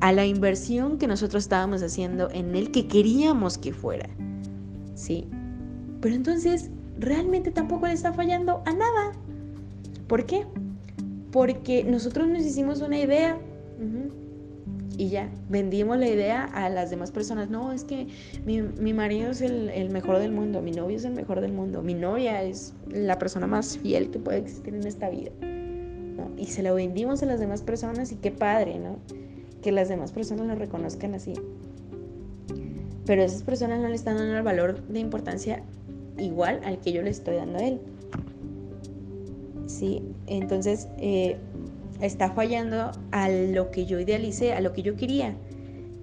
[0.00, 4.08] a la inversión que nosotros estábamos haciendo en él que queríamos que fuera.
[4.94, 5.26] ¿Sí?
[6.00, 9.12] Pero entonces realmente tampoco le está fallando a nada.
[10.06, 10.46] ¿Por qué?
[11.32, 13.38] Porque nosotros nos hicimos una idea
[14.98, 17.50] y ya, vendimos la idea a las demás personas.
[17.50, 18.08] No, es que
[18.44, 21.52] mi, mi marido es el, el, mejor del mundo, mi novio es el mejor del
[21.52, 25.30] mundo, mi novia es la persona más fiel que puede existir en esta vida
[26.36, 28.98] y se lo vendimos a las demás personas y qué padre, ¿no?
[29.62, 31.34] Que las demás personas lo reconozcan así.
[33.06, 35.62] Pero esas personas no le están dando el valor de importancia
[36.18, 37.80] igual al que yo le estoy dando a él.
[39.66, 41.36] Sí, entonces eh,
[42.00, 45.36] está fallando a lo que yo idealicé, a lo que yo quería.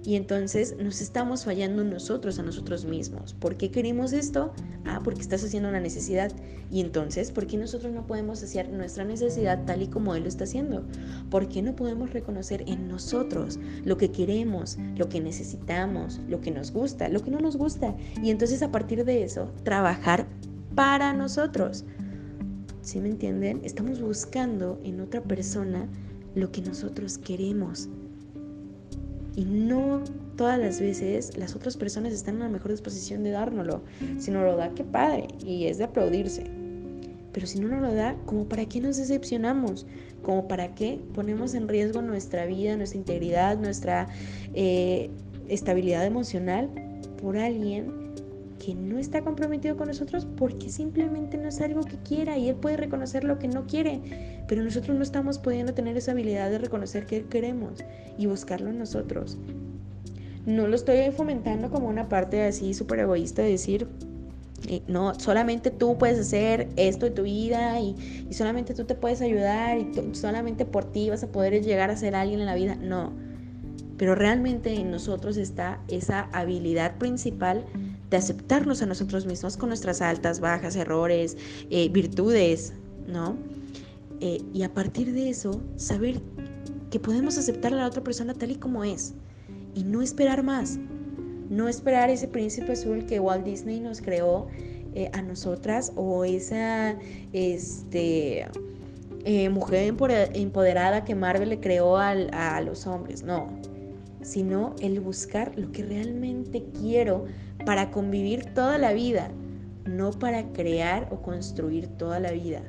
[0.02, 3.34] Y entonces nos estamos fallando nosotros a nosotros mismos.
[3.34, 4.54] ¿Por qué queremos esto?
[4.86, 6.32] Ah, porque estás haciendo una necesidad.
[6.70, 10.28] Y entonces, ¿por qué nosotros no podemos hacer nuestra necesidad tal y como Él lo
[10.30, 10.86] está haciendo?
[11.30, 16.50] ¿Por qué no podemos reconocer en nosotros lo que queremos, lo que necesitamos, lo que
[16.50, 17.94] nos gusta, lo que no nos gusta?
[18.22, 20.26] Y entonces a partir de eso, trabajar
[20.74, 21.84] para nosotros.
[22.80, 23.60] ¿Sí me entienden?
[23.64, 25.86] Estamos buscando en otra persona
[26.34, 27.88] lo que nosotros queremos
[29.36, 30.02] y no
[30.36, 33.82] todas las veces las otras personas están en la mejor disposición de dárnoslo.
[34.18, 35.28] Si no lo da, qué padre.
[35.44, 36.44] Y es de aplaudirse.
[37.32, 39.86] Pero si no nos lo da, ¿como para qué nos decepcionamos?
[40.22, 44.08] ¿Como para qué ponemos en riesgo nuestra vida, nuestra integridad, nuestra
[44.54, 45.10] eh,
[45.48, 46.68] estabilidad emocional
[47.20, 48.01] por alguien
[48.64, 52.54] que no está comprometido con nosotros porque simplemente no es algo que quiera y él
[52.54, 56.58] puede reconocer lo que no quiere, pero nosotros no estamos pudiendo tener esa habilidad de
[56.58, 57.84] reconocer qué queremos
[58.16, 59.36] y buscarlo en nosotros.
[60.46, 63.88] No lo estoy fomentando como una parte así súper egoísta de decir,
[64.68, 67.96] Eh, no, solamente tú puedes hacer esto en tu vida y,
[68.30, 72.14] solamente tú te puedes ayudar y solamente por ti vas a poder llegar a ser
[72.14, 72.76] alguien en la vida.
[72.76, 73.12] No,
[73.98, 77.64] pero realmente en nosotros está esa habilidad principal
[78.12, 81.38] de aceptarnos a nosotros mismos con nuestras altas, bajas, errores,
[81.70, 82.74] eh, virtudes,
[83.08, 83.38] ¿no?
[84.20, 86.20] Eh, y a partir de eso, saber
[86.90, 89.14] que podemos aceptar a la otra persona tal y como es
[89.74, 90.78] y no esperar más,
[91.48, 94.46] no esperar ese príncipe azul que Walt Disney nos creó
[94.94, 96.98] eh, a nosotras o esa
[97.32, 98.46] este,
[99.50, 99.94] mujer
[100.34, 103.48] empoderada que Marvel le creó a los hombres, no,
[104.22, 107.26] sino el buscar lo que realmente quiero
[107.64, 109.30] para convivir toda la vida,
[109.84, 112.62] no para crear o construir toda la vida,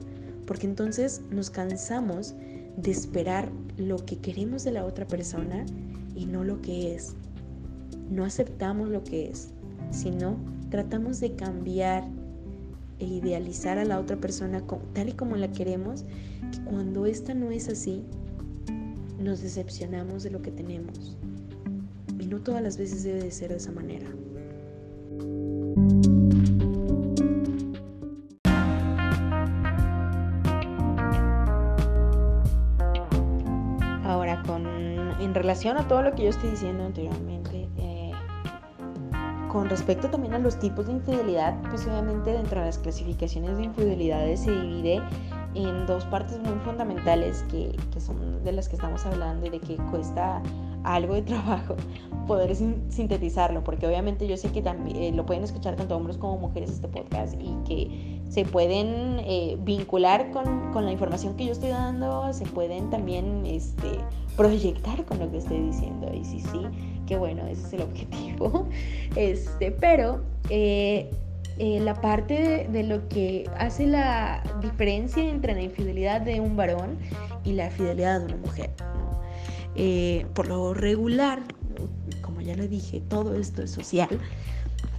[0.45, 2.35] porque entonces nos cansamos
[2.77, 5.65] de esperar lo que queremos de la otra persona
[6.15, 7.15] y no lo que es.
[8.09, 9.49] No aceptamos lo que es,
[9.91, 10.37] sino
[10.69, 12.03] tratamos de cambiar
[12.99, 16.03] e idealizar a la otra persona tal y como la queremos,
[16.51, 18.03] que cuando esta no es así,
[19.19, 21.17] nos decepcionamos de lo que tenemos.
[22.33, 24.07] No todas las veces debe de ser de esa manera.
[34.03, 38.11] Ahora, con, en relación a todo lo que yo estoy diciendo anteriormente, eh,
[39.51, 43.65] con respecto también a los tipos de infidelidad, pues obviamente dentro de las clasificaciones de
[43.65, 45.03] infidelidades se divide
[45.53, 49.59] en dos partes muy fundamentales que, que son de las que estamos hablando y de
[49.59, 50.41] que cuesta
[50.83, 51.75] algo de trabajo
[52.27, 56.37] poder sintetizarlo, porque obviamente yo sé que también eh, lo pueden escuchar tanto hombres como
[56.37, 61.51] mujeres este podcast y que se pueden eh, vincular con, con, la información que yo
[61.51, 63.99] estoy dando, se pueden también este,
[64.37, 66.11] proyectar con lo que estoy diciendo.
[66.13, 66.61] Y sí, sí,
[67.05, 68.67] que bueno, ese es el objetivo.
[69.15, 71.11] Este, pero eh,
[71.57, 76.97] la parte de, de, lo que hace la diferencia entre la infidelidad de un varón
[77.43, 78.71] y la fidelidad de una mujer.
[79.75, 81.41] Eh, por lo regular,
[82.21, 84.19] como ya lo dije, todo esto es social.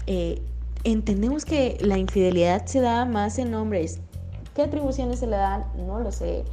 [0.07, 0.41] Eh,
[0.85, 4.01] entendemos que la infidelidad se da más en hombres.
[4.55, 5.64] ¿Qué atribuciones se le dan?
[5.77, 6.45] No lo sé.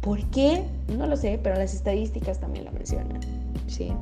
[0.00, 0.64] ¿Por qué?
[0.96, 3.20] No lo sé, pero las estadísticas también lo mencionan.
[3.66, 3.92] ¿sí?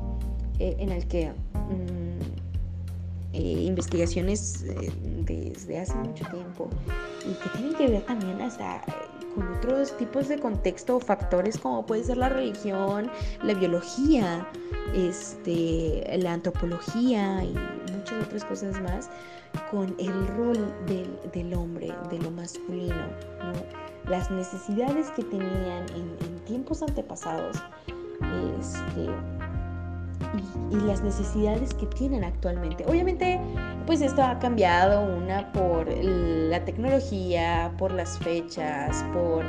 [0.59, 2.09] Eh, en el que mm,
[3.33, 4.65] investigaciones
[5.25, 6.69] desde hace mucho tiempo
[7.23, 8.81] y que tienen que ver también hasta
[9.41, 13.09] otros tipos de contexto o factores como puede ser la religión,
[13.43, 14.47] la biología,
[14.93, 17.55] este, la antropología y
[17.95, 19.09] muchas otras cosas más,
[19.71, 20.57] con el rol
[21.33, 22.95] del, hombre, de lo masculino,
[24.07, 27.57] las necesidades que tenían en, tiempos antepasados
[28.59, 29.07] este,
[30.71, 32.85] y, y, las necesidades que tienen actualmente.
[32.87, 33.39] Obviamente,
[33.85, 39.43] pues esto ha cambiado, una por la tecnología, por las fechas, por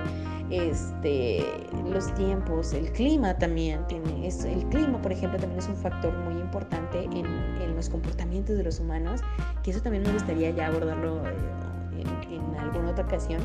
[0.51, 1.45] este,
[1.89, 6.13] los tiempos, el clima también tiene, es, el clima por ejemplo también es un factor
[6.19, 9.21] muy importante en, en los comportamientos de los humanos,
[9.63, 11.33] que eso también me gustaría ya abordarlo eh,
[11.99, 13.41] en, en alguna otra ocasión.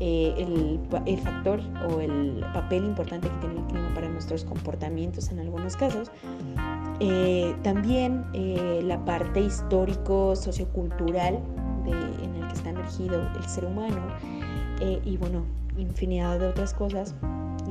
[0.00, 5.38] Eh, el, factor o el papel importante que tiene el clima para nuestros comportamientos en
[5.38, 6.10] algunos casos.
[7.00, 11.38] Eh, también eh, la parte histórico, sociocultural
[11.84, 14.00] de, en el que está emergido el ser humano
[15.04, 15.44] y bueno,
[15.78, 17.14] infinidad de otras cosas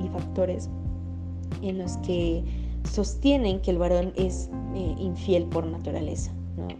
[0.03, 0.69] y factores
[1.61, 2.43] en los que
[2.89, 4.49] sostienen que el varón es
[4.97, 6.31] infiel por naturaleza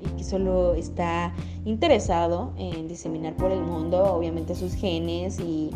[0.01, 1.34] y que solo está
[1.65, 5.71] interesado en diseminar por el mundo, obviamente, sus genes y,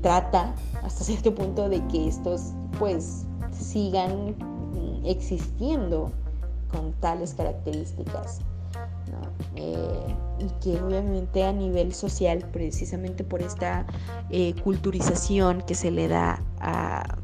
[0.00, 4.34] trata hasta cierto punto de que estos pues sigan
[5.04, 6.10] existiendo
[6.70, 8.40] con tales características.
[9.56, 13.86] Eh, y que obviamente a nivel social, precisamente por esta
[14.30, 17.18] eh, culturización que se le da a,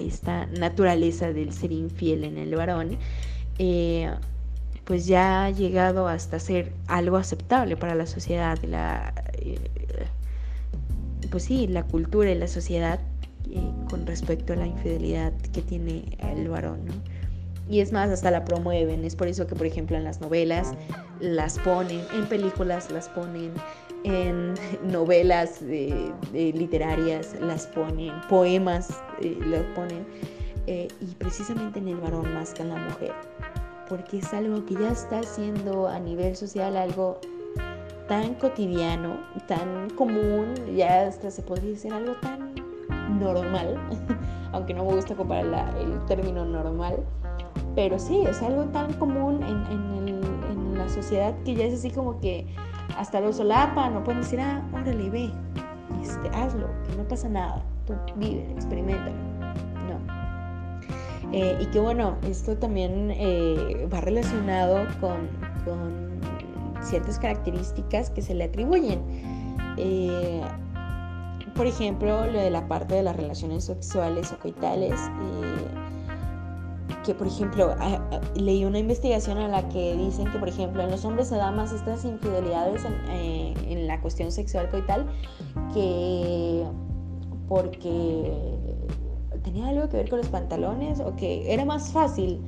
[0.00, 2.98] esta naturaleza del ser infiel en el varón,
[3.58, 4.10] eh,
[4.84, 9.58] pues ya ha llegado hasta ser algo aceptable para la sociedad, la, eh,
[11.30, 13.00] pues sí, la cultura y la sociedad
[13.50, 16.80] eh, con respecto a la infidelidad que tiene el varón,
[17.68, 20.74] Y es más, hasta la promueven, es por eso que por ejemplo en las novelas
[21.18, 23.52] las ponen, en películas las ponen,
[24.04, 24.52] en
[24.92, 28.90] novelas literarias las ponen, poemas
[29.22, 30.04] eh, las ponen,
[30.66, 33.12] y precisamente en el varón más que en la mujer
[33.88, 37.18] porque es algo que ya está siendo a nivel social algo
[38.08, 42.54] tan cotidiano, tan común, ya hasta se podría decir algo tan
[43.18, 43.78] normal,
[44.52, 46.96] aunque no me gusta comparar el término normal,
[47.74, 50.14] pero sí, es algo tan común en, en,
[50.74, 52.46] la sociedad que ya es así como que
[52.98, 55.30] hasta lo solapan, no pueden decir, ah, órale, ve,
[56.02, 59.12] este, hazlo, que no pasa nada, tú vive, experimenta.
[61.36, 65.28] Eh, y que bueno, esto también eh, va relacionado con,
[66.80, 69.00] ciertas características que se le atribuyen.
[69.76, 70.42] Eh,
[71.56, 74.94] por ejemplo, lo de la parte de las relaciones sexuales o coitales
[77.04, 77.74] que por ejemplo
[78.34, 81.50] leí una investigación en la que dicen que por ejemplo en los hombres se da
[81.50, 85.06] más estas infidelidades en la cuestión sexual coital
[85.74, 86.64] que
[87.46, 88.53] porque
[89.44, 92.40] tenía algo que ver con los pantalones o que era más fácil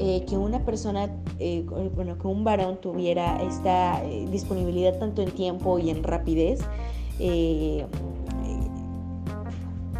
[0.00, 5.30] eh, que una persona, eh, bueno, que un varón tuviera esta eh, disponibilidad tanto en
[5.30, 6.60] tiempo y en rapidez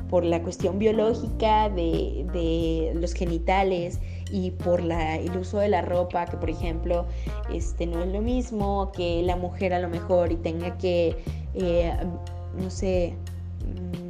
[0.09, 4.01] por la cuestión biológica de, los genitales
[4.33, 7.05] y por la, el uso de la ropa, que por ejemplo
[7.53, 11.17] este, no es lo mismo que la mujer a lo mejor y tenga que,
[12.57, 13.15] no sé,
[13.67, 14.08] mm,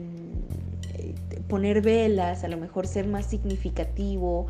[1.49, 4.47] poner velas, a lo mejor ser más significativo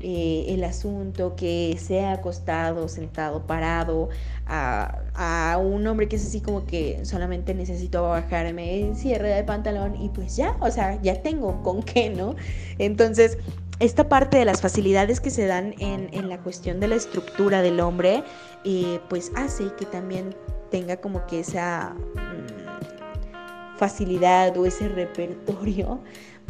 [0.00, 4.10] eh, el asunto, que sea acostado, sentado, parado,
[4.46, 10.10] a, un hombre que es así como que solamente necesito bajarme, cierre de pantalón y
[10.10, 12.36] pues ya, o sea, ya tengo con qué, ¿no?
[12.78, 13.38] Entonces,
[13.80, 17.80] esta parte de las facilidades que se dan en, la cuestión de la estructura del
[17.80, 18.22] hombre,
[18.64, 20.34] eh, pues hace que también
[20.70, 26.00] tenga como que esa mm, facilidad o ese repertorio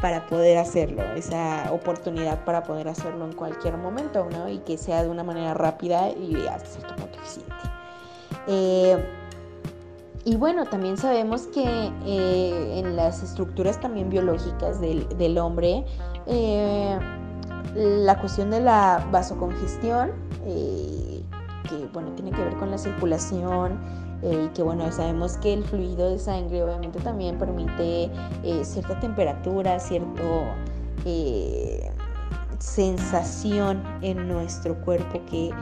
[0.00, 4.48] para poder hacerlo, esa oportunidad para poder hacerlo en cualquier momento, ¿no?
[4.48, 7.54] Y que sea de una manera rápida y hasta cierto punto eficiente.
[8.46, 9.04] Eh,
[10.24, 11.64] y bueno, también sabemos que
[12.04, 15.84] eh, en las estructuras también biológicas del, hombre,
[16.26, 16.98] eh,
[17.74, 20.12] la cuestión de la vasocongestión,
[20.44, 23.78] que bueno, tiene que ver con la circulación,
[24.22, 28.10] y que bueno, sabemos que el fluido de sangre obviamente también permite
[28.62, 30.56] cierta temperatura, cierta
[32.58, 35.52] sensación en nuestro cuerpo que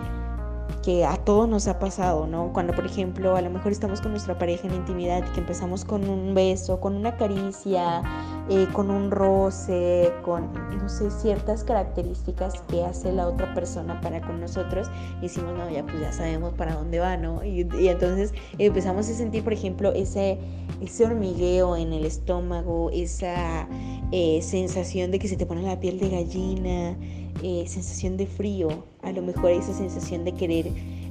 [0.84, 2.52] que a todos nos ha pasado, ¿no?
[2.52, 5.82] Cuando, por ejemplo, a lo mejor estamos con nuestra pareja en intimidad y que empezamos
[5.84, 8.02] con un beso, con una caricia,
[8.51, 14.20] eh, con un roce, con, no sé, ciertas características que hace la otra persona para
[14.20, 14.88] con nosotros,
[15.18, 17.42] y decimos, no, ya pues ya sabemos para dónde va, ¿no?
[17.45, 20.38] Y, entonces empezamos a sentir, por ejemplo, ese,
[20.82, 23.68] ese hormigueo en el estómago, esa
[24.12, 26.97] eh, sensación de que se te pone la piel de gallina,
[27.42, 28.68] eh, sensación de frío,
[29.03, 30.66] a lo mejor esa sensación de querer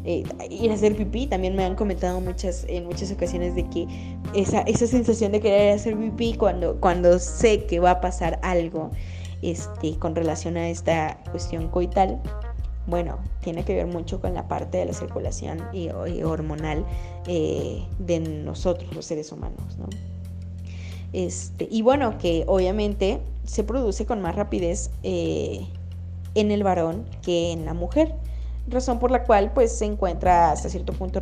[0.06, 1.28] eh, ir a hacer pipí.
[1.28, 3.88] También me han comentado muchas, en muchas ocasiones de que
[4.34, 8.92] esa, esa sensación de querer hacer pipí cuando, cuando sé que va a pasar algo
[9.42, 12.22] este, con relación a esta cuestión coital,
[12.86, 15.90] bueno, tiene que ver mucho con la parte de la circulación y,
[16.22, 16.86] hormonal
[17.28, 19.88] eh, de nosotros, los seres humanos, ¿no?
[21.14, 27.66] Este, y bueno, que obviamente se produce con más rapidez en el varón que en
[27.66, 28.16] la mujer,
[28.68, 31.20] razón por la cual pues se encuentra hasta cierto punto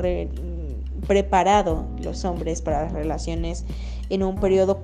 [1.08, 3.66] preparado los hombres para las relaciones
[4.10, 4.80] en un periodo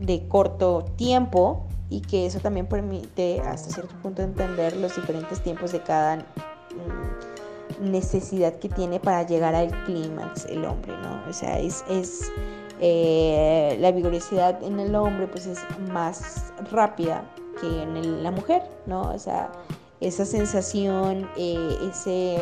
[0.00, 5.72] de corto tiempo y que eso también permite hasta cierto punto entender los diferentes tiempos
[5.72, 11.22] de cada mm, necesidad que tiene para llegar al clímax el hombre, ¿no?
[11.28, 12.30] O sea, es, es
[12.80, 15.58] eh, la vigorosidad en el hombre pues es
[15.90, 17.24] más rápida
[17.60, 19.02] que en la mujer, ¿no?
[19.02, 19.50] O sea,
[20.00, 22.38] esa sensación, eh, ese,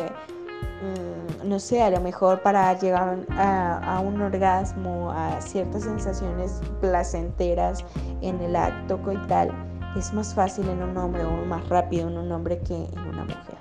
[0.81, 7.83] mm, no sé, a lo mejor para llegar a, un orgasmo, a ciertas sensaciones placenteras
[8.21, 9.51] en el acto coital,
[9.97, 13.23] es más fácil en un hombre o más rápido en un hombre que en una
[13.23, 13.57] mujer.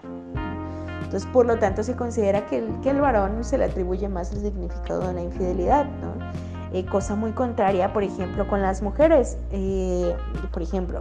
[1.03, 4.33] Entonces, por lo tanto, se considera que el, que el varón se le atribuye más
[4.33, 6.15] el significado de la infidelidad, ¿no?
[6.73, 9.39] Eh, cosa muy contraria, por ejemplo, con las mujeres.
[9.53, 10.15] Eh,
[10.53, 10.99] por ejemplo,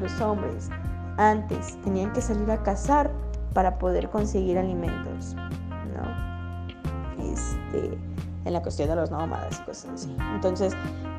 [0.00, 0.68] los hombres
[1.16, 3.10] antes tenían que salir a cazar
[3.52, 7.32] para poder conseguir alimentos, ¿no?
[7.32, 7.96] Este,
[8.44, 10.16] en la cuestión de los nómadas y cosas así.
[10.34, 10.74] Entonces,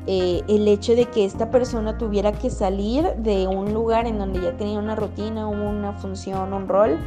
[0.06, 4.40] eh, el hecho de que esta persona tuviera que salir de un lugar en donde
[4.40, 6.98] ya tenía una rutina, una función, un rol,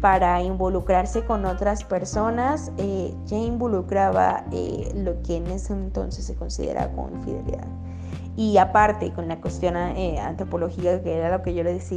[0.00, 6.34] para involucrarse con otras personas, eh, ya involucraba eh, lo que en ese entonces se
[6.34, 7.66] considera como infidelidad.
[8.36, 11.88] Y aparte, con la cuestión eh, antropológica, que era lo que yo les,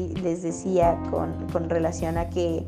[0.44, 2.64] decía con, relación a que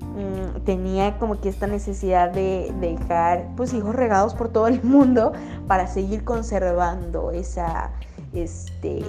[0.00, 5.32] mm, tenía como que esta necesidad de, dejar pues hijos regados por todo el mundo
[5.68, 7.92] para seguir conservando esa,
[8.32, 9.04] este,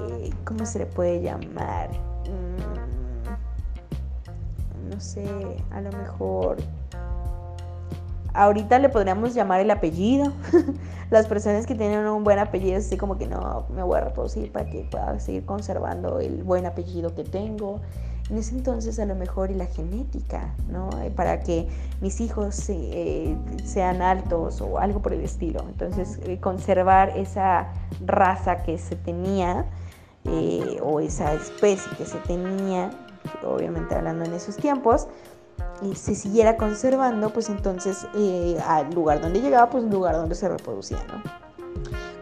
[0.46, 1.90] ¿cómo se le puede llamar?
[2.30, 2.74] Mm,
[4.94, 5.26] no sé,
[5.72, 6.58] a lo mejor
[8.34, 10.34] ahorita le podríamos llamar el apellido.
[11.12, 14.52] Las personas que tienen un buen apellido, así como que no, me voy a reproducir
[14.52, 17.82] para que pueda seguir conservando el buen apellido que tengo.
[18.30, 20.90] En ese entonces a lo mejor y la genética, ¿no?
[21.02, 21.68] Eh, para que
[22.00, 25.60] mis hijos eh, sean altos o algo por el estilo.
[25.68, 27.68] Entonces eh, conservar esa
[28.06, 29.66] raza que se tenía
[30.82, 32.92] o esa especie que se tenía,
[33.46, 35.10] obviamente hablando en esos tiempos,
[35.82, 38.08] y se siguiera conservando, pues entonces
[38.66, 41.44] al lugar donde llegaba, pues un lugar donde se reproducía, ¿no?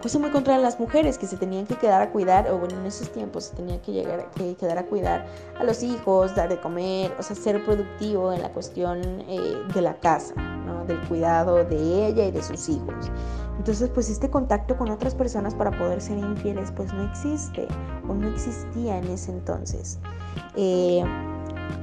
[0.01, 2.85] cosa muy contra las mujeres que se tenían que quedar a cuidar, o bueno, en
[2.87, 5.27] esos tiempos se tenían que, llegar, que quedar a cuidar
[5.59, 9.81] a los hijos, dar de comer, o sea, ser productivo en la cuestión eh, de
[9.81, 10.85] la casa, ¿no?
[10.85, 13.11] del cuidado de ella y de sus hijos.
[13.57, 17.67] Entonces, pues este contacto con otras personas para poder ser infieles, pues no existe
[18.09, 19.99] o no existía en ese entonces.
[20.55, 21.03] Eh,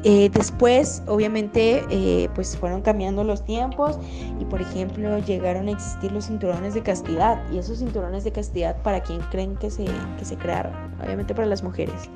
[0.05, 3.99] eh, después, obviamente, eh, pues fueron cambiando los tiempos
[4.41, 7.43] y, por ejemplo, llegaron a existir los cinturones de castidad.
[7.53, 9.87] Y esos cinturones de castidad, ¿para quién creen que se,
[10.19, 10.73] que se crearon?
[11.03, 12.09] Obviamente para las mujeres,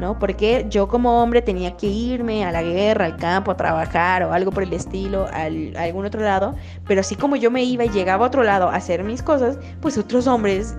[0.00, 0.18] ¿no?
[0.18, 4.32] Porque yo como hombre tenía que irme a la guerra, al campo, a trabajar o
[4.32, 6.56] algo por el estilo, al, a algún otro lado.
[6.86, 9.56] Pero así como yo me iba y llegaba a otro lado a hacer mis cosas,
[9.80, 10.74] pues otros hombres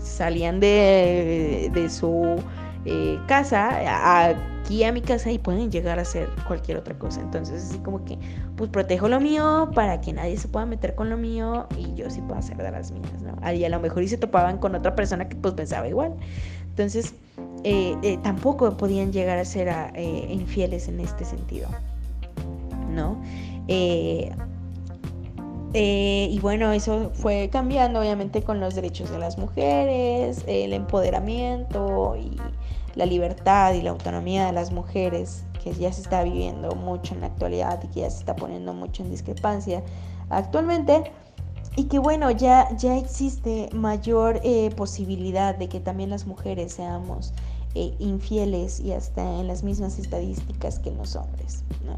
[0.00, 2.40] salían de, de su
[2.84, 4.30] eh, casa
[4.62, 7.20] aquí a mi casa y pueden llegar a hacer cualquier otra cosa.
[7.20, 8.18] Entonces, así como que,
[8.56, 12.10] pues protejo lo mío para que nadie se pueda meter con lo mío y yo
[12.10, 13.52] sí pueda hacer de las mías, ¿no?
[13.52, 16.14] Y a lo mejor y se topaban con otra persona que pues pensaba igual.
[16.70, 17.14] Entonces,
[17.64, 21.68] eh, eh, tampoco podían llegar a ser eh, infieles en este sentido,
[22.90, 23.22] ¿no?
[25.74, 32.36] y bueno, eso fue cambiando obviamente con los derechos de las mujeres, el empoderamiento y
[32.94, 37.20] la libertad y la autonomía de las mujeres, que ya se está viviendo mucho en
[37.20, 39.82] la actualidad y que ya se está poniendo mucho en discrepancia
[40.28, 41.12] actualmente,
[41.76, 47.32] y que bueno, ya, ya existe mayor eh, posibilidad de que también las mujeres seamos
[47.74, 51.96] eh, infieles y hasta en las mismas estadísticas que los hombres, ¿no?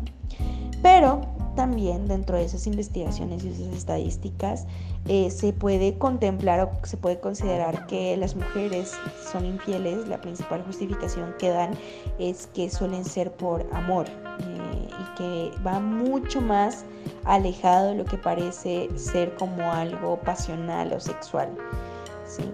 [0.83, 1.22] Pero
[1.57, 4.66] también dentro de esas investigaciones y esas estadísticas
[5.07, 8.93] eh, se puede contemplar o se puede considerar que las mujeres
[9.33, 10.07] son infieles.
[10.09, 11.70] La principal justificación que dan
[12.18, 16.85] es que suelen ser por amor eh, y que va mucho más
[17.25, 21.49] alejado de lo que parece ser como algo pasional o sexual.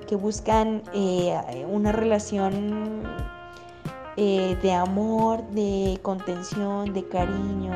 [0.07, 3.03] Que buscan eh, una relación
[4.16, 7.72] de amor, de contención, de cariño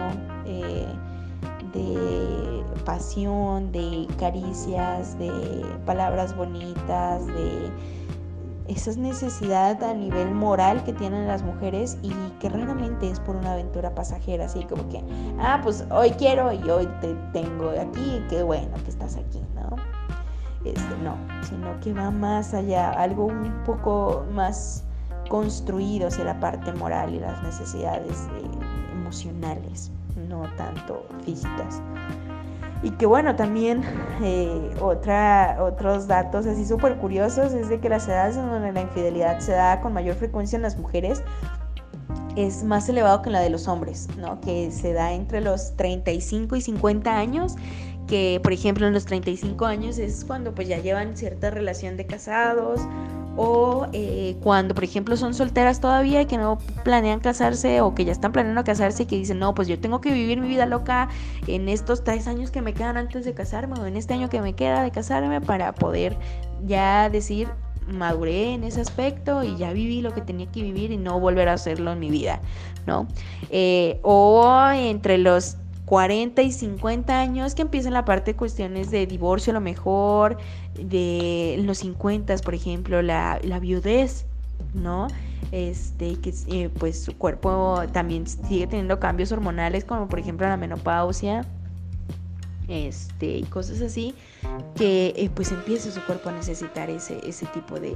[1.75, 5.31] de pasión, de caricias, de
[5.85, 7.71] palabras bonitas, de
[8.69, 13.53] esa necesidad a nivel moral que tienen las mujeres y que raramente es por una
[13.53, 15.03] aventura pasajera, así como que,
[15.39, 19.24] ah, pues hoy quiero y hoy te tengo aquí, qué bueno que estás aquí.
[20.65, 24.85] Este, no, sino que va más allá, algo un poco más
[25.29, 29.91] construido hacia la parte moral y las necesidades eh, emocionales
[30.29, 31.83] no tanto físicas.
[32.83, 33.83] Y que bueno, también
[34.23, 38.83] eh, otra, otros datos así súper curiosos es de que las edades en donde la
[38.83, 41.23] infidelidad se da con mayor frecuencia en las mujeres
[42.37, 44.41] es más elevado que en la de los hombres, ¿no?
[44.41, 47.55] Que se da entre los 35 y 50 años,
[48.07, 52.07] que por ejemplo en los 35 años es cuando pues ya llevan cierta relación de
[52.07, 52.81] casados
[53.37, 58.05] o eh, cuando, por ejemplo, son solteras todavía y que no planean casarse o que
[58.05, 60.67] ya están planeando casarse y que dicen, no, pues yo tengo que vivir mi vida
[60.67, 61.09] loca
[61.47, 64.41] en estos tres años que me quedan antes de casarme o en este año que
[64.41, 66.17] me queda de casarme para poder
[66.65, 67.49] ya decir,
[67.89, 71.49] maduré en ese aspecto y ya viví lo que tenía que vivir y no volver
[71.49, 72.41] a hacerlo en mi vida,
[72.87, 73.09] ¿no?
[73.51, 79.07] Eh, o entre los 40 y 50 años que empiezan la parte de cuestiones de
[79.07, 80.39] divorcio a lo mejor,
[80.75, 84.27] de los 50, por ejemplo, la, la viudez,
[84.73, 85.09] ¿no?
[85.53, 90.57] Este, que eh, pues su cuerpo también sigue teniendo cambios hormonales, como por ejemplo la
[90.57, 91.47] menopausia,
[92.67, 94.15] este, y cosas así,
[94.75, 97.95] que eh, pues empieza su cuerpo a necesitar ese, ese tipo de,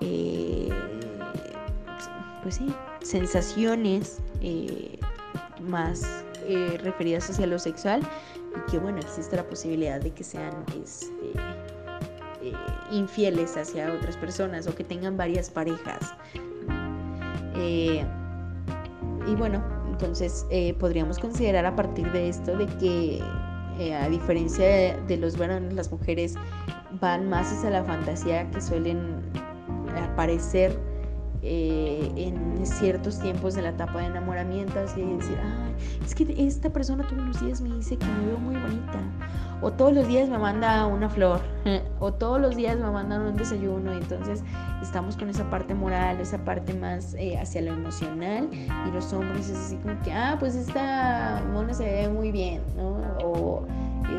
[0.00, 0.70] eh,
[2.42, 2.66] pues sí,
[3.02, 4.18] sensaciones
[5.60, 6.24] más
[6.82, 8.02] referidas hacia lo sexual
[8.56, 10.52] y que bueno, existe la posibilidad de que sean
[10.82, 11.10] este,
[12.46, 12.52] eh,
[12.92, 16.14] infieles hacia otras personas o que tengan varias parejas.
[17.56, 18.04] Eh,
[19.26, 23.22] y bueno, entonces eh, podríamos considerar a partir de esto de que
[23.92, 26.34] a diferencia de, los varones, las mujeres
[27.00, 29.20] van más hacia la fantasía que suelen
[30.12, 30.78] aparecer
[31.48, 35.74] eh, en ciertos tiempos de la etapa de enamoramiento, así decir, ay,
[36.04, 38.98] es que esta persona todos los días me dice que me veo muy bonita,
[39.62, 41.40] o todos los días me manda una flor,
[42.00, 44.42] o todos los días me mandan un desayuno, y entonces
[44.82, 49.48] estamos con esa parte moral, esa parte más eh, hacia lo emocional, y los hombres
[49.48, 52.96] es así como que, ah, pues esta mona se ve muy bien, ¿no?
[53.22, 53.66] O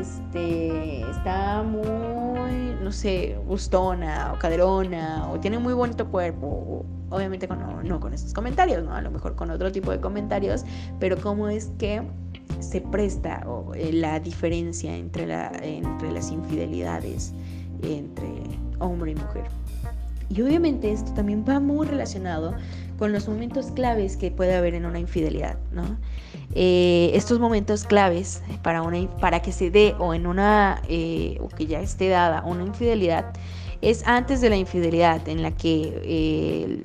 [0.00, 6.86] este, está muy, no sé, gustona o caderona o tiene muy bonito cuerpo.
[7.10, 8.94] Obviamente con, no, con estos comentarios, ¿no?
[8.94, 10.64] A lo mejor con otro tipo de comentarios,
[11.00, 12.02] pero cómo es que
[12.60, 17.32] se presta eh, la diferencia entre, la, entre las infidelidades
[17.82, 18.28] entre
[18.78, 19.44] hombre y mujer.
[20.30, 22.54] Y obviamente esto también va muy relacionado
[22.98, 25.96] con los momentos claves que puede haber en una infidelidad, ¿no?
[26.54, 31.48] Eh, estos momentos claves para, una, para que se dé o en una, eh, o
[31.48, 33.32] que ya esté dada una infidelidad,
[33.80, 36.84] es antes de la infidelidad en la que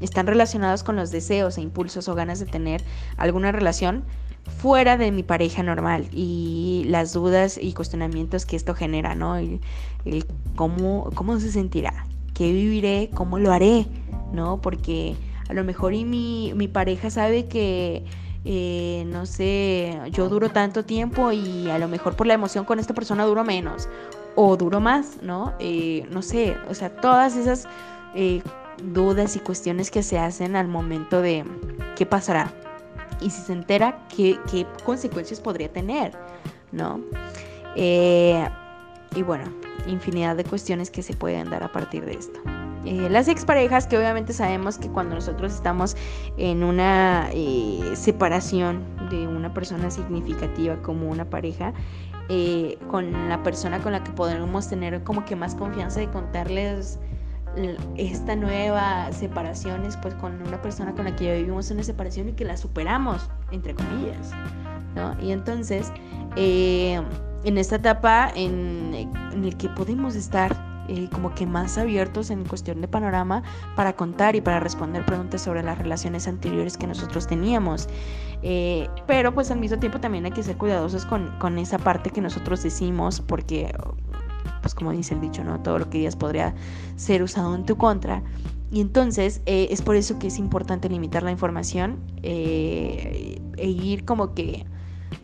[0.00, 2.82] están relacionados con los deseos e impulsos o ganas de tener
[3.16, 4.04] alguna relación
[4.58, 9.36] fuera de mi pareja normal y las dudas y cuestionamientos que esto genera, ¿no?
[9.36, 9.60] El,
[10.56, 13.86] cómo, cómo se sentirá, qué viviré, cómo lo haré,
[14.32, 14.60] ¿no?
[14.60, 15.16] Porque
[15.48, 18.04] a lo mejor y mi, mi pareja sabe que,
[18.44, 22.78] eh, no sé, yo duro tanto tiempo y a lo mejor por la emoción con
[22.78, 23.88] esta persona duro menos
[24.36, 25.54] o duro más, ¿no?
[25.58, 27.66] Eh, no sé, o sea, todas esas
[28.14, 28.42] eh,
[28.82, 31.44] dudas y cuestiones que se hacen al momento de
[31.96, 32.52] qué pasará
[33.20, 36.12] y si se entera, qué, qué consecuencias podría tener,
[36.72, 37.00] ¿no?
[37.76, 39.44] y bueno,
[39.86, 42.40] infinidad de cuestiones que se pueden dar a partir de esto.
[42.84, 45.96] Eh, las exparejas, que obviamente sabemos que cuando nosotros estamos
[46.38, 51.74] en una eh, separación de una persona significativa como una pareja,
[52.30, 56.98] eh, con la persona con la que podemos tener como que más confianza de contarles
[57.96, 62.28] esta nueva separación es pues con una persona con la que ya vivimos una separación
[62.28, 64.30] y que la superamos, entre comillas,
[64.94, 65.20] ¿no?
[65.20, 65.92] Y entonces,
[66.36, 72.44] en esta etapa en, en el que podemos estar eh, como que más abiertos en
[72.44, 73.44] cuestión de panorama
[73.76, 77.88] para contar y para responder preguntas sobre las relaciones anteriores que nosotros teníamos.
[78.42, 82.10] Eh, pero pues al mismo tiempo también hay que ser cuidadosos con, con, esa parte
[82.10, 83.72] que nosotros decimos porque,
[84.62, 85.60] pues como dice el dicho, ¿no?
[85.60, 86.54] Todo lo que digas podría
[86.96, 88.22] ser usado en tu contra.
[88.70, 94.32] Y entonces eh, es por eso que es importante limitar la información e ir como
[94.34, 94.64] que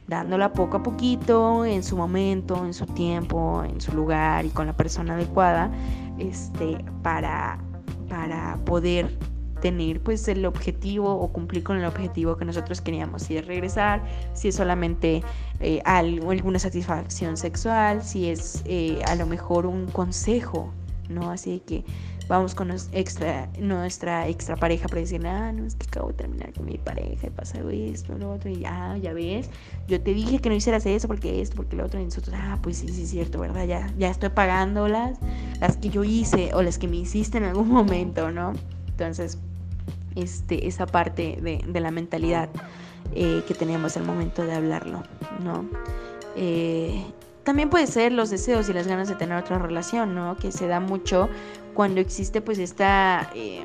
[0.09, 4.67] dándola poco a poquito, en su momento, en su tiempo, en su lugar y con
[4.67, 5.71] la persona adecuada,
[6.19, 7.59] este, para,
[8.09, 9.19] para poder
[9.67, 14.01] tener pues el objetivo o cumplir con el objetivo que nosotros queríamos, si es regresar,
[14.33, 15.25] si es solamente
[15.59, 20.71] eh, alguna satisfacción sexual, si es eh, a lo mejor un consejo,
[21.09, 21.33] ¿no?
[21.33, 21.83] Así que
[22.29, 22.69] vamos con
[23.59, 27.27] nuestra extra pareja para decir, ah, no, es que acabo de terminar con mi pareja
[27.27, 29.51] y pasa esto, lo otro, y ah, ya ves,
[29.89, 32.61] yo te dije que no hicieras eso porque esto, porque lo otro, y nosotros, ah,
[32.63, 33.67] pues sí, sí, es cierto, ¿verdad?
[33.67, 35.19] Ya, ya estoy pagando las,
[35.61, 38.53] las que yo hice o las que me hiciste en algún momento, ¿no?
[38.91, 39.39] Entonces,
[40.17, 42.49] este, esa parte de, de la mentalidad
[43.15, 45.03] eh, que tenemos al momento de hablarlo,
[45.43, 45.65] ¿no?
[46.35, 47.05] Eh,
[47.45, 50.37] también puede ser los deseos y las ganas de tener otra relación, ¿no?
[50.37, 51.29] Que se da mucho
[51.75, 53.65] cuando existe pues esta, eh,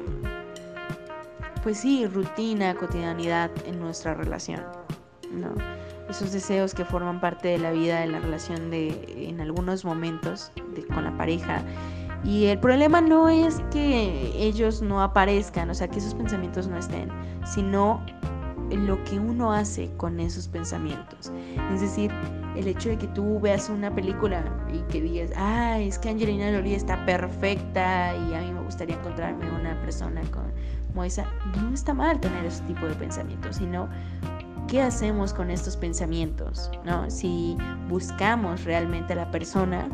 [1.63, 4.61] pues sí, rutina, cotidianidad en nuestra relación,
[5.31, 5.53] ¿no?
[6.09, 10.51] Esos deseos que forman parte de la vida, de la relación de, en algunos momentos
[10.93, 11.63] con la pareja.
[12.23, 16.77] Y el problema no es que ellos no aparezcan, o sea, que esos pensamientos no
[16.77, 17.09] estén,
[17.45, 18.03] sino
[18.69, 21.31] lo que uno hace con esos pensamientos.
[21.73, 22.11] Es decir,
[22.55, 26.51] el hecho de que tú veas una película y que digas, ah, es que Angelina
[26.55, 31.25] Jolie está perfecta y a mí me gustaría encontrarme una persona como esa,
[31.61, 33.89] no está mal tener ese tipo de pensamientos, sino
[34.67, 37.09] qué hacemos con estos pensamientos, ¿no?
[37.09, 37.57] Si
[37.89, 39.89] buscamos realmente a la persona,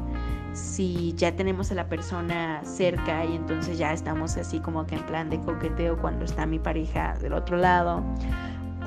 [0.53, 5.05] si ya tenemos a la persona cerca y entonces ya estamos así como que en
[5.05, 8.03] plan de coqueteo cuando está mi pareja del otro lado,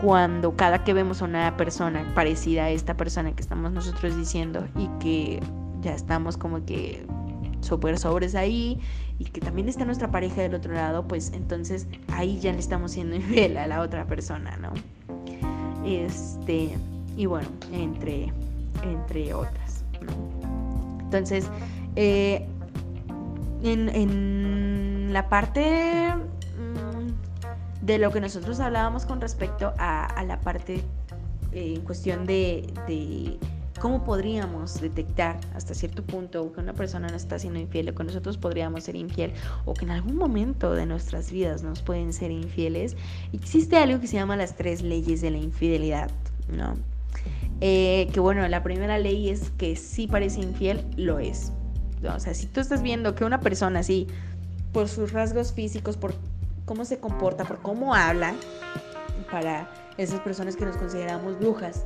[0.02, 4.66] cuando cada que vemos a una persona parecida a esta persona que estamos nosotros diciendo
[4.76, 5.40] y que
[5.80, 7.06] ya estamos como que
[7.60, 8.80] súper sobres ahí
[9.18, 12.92] y que también está nuestra pareja del otro lado, pues entonces ahí ya le estamos
[12.92, 14.72] siendo infiel a la otra persona, ¿no?
[15.84, 16.76] Este,
[17.16, 18.32] y bueno, entre,
[18.82, 19.84] entre otras,
[21.10, 21.48] Entonces,
[21.96, 22.46] eh,
[23.64, 26.14] en, en la parte
[27.82, 30.82] de lo que nosotros hablábamos con respecto a, la parte
[31.52, 33.38] eh, en cuestión de,
[33.80, 38.04] ¿Cómo podríamos detectar hasta cierto punto que una persona no está siendo infiel o que
[38.04, 39.32] nosotros podríamos ser infiel
[39.64, 42.94] o que en algún momento de nuestras vidas nos pueden ser infieles?
[43.32, 46.10] Existe algo que se llama las tres leyes de la infidelidad,
[46.48, 46.76] ¿no?
[47.60, 51.52] Eh, que bueno, la primera ley es que si parece infiel, lo es.
[52.02, 54.06] O sea, si tú estás viendo que una persona así,
[54.72, 56.14] por sus rasgos físicos, por
[56.64, 58.34] cómo se comporta, por cómo habla,
[59.30, 61.84] para esas personas que nos consideramos brujas,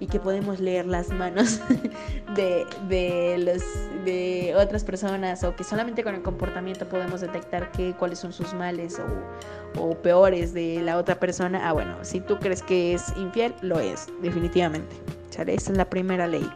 [0.00, 1.60] y que podemos leer las manos
[2.36, 3.62] de, los,
[4.04, 8.52] de otras personas o que solamente con el comportamiento podemos detectar que, cuáles son sus
[8.54, 11.68] males o, o peores de la otra persona.
[11.68, 14.96] Ah, bueno, si tú crees que es infiel, lo es, definitivamente.
[15.36, 15.54] ¿Sale?
[15.54, 16.48] Esa es la primera ley.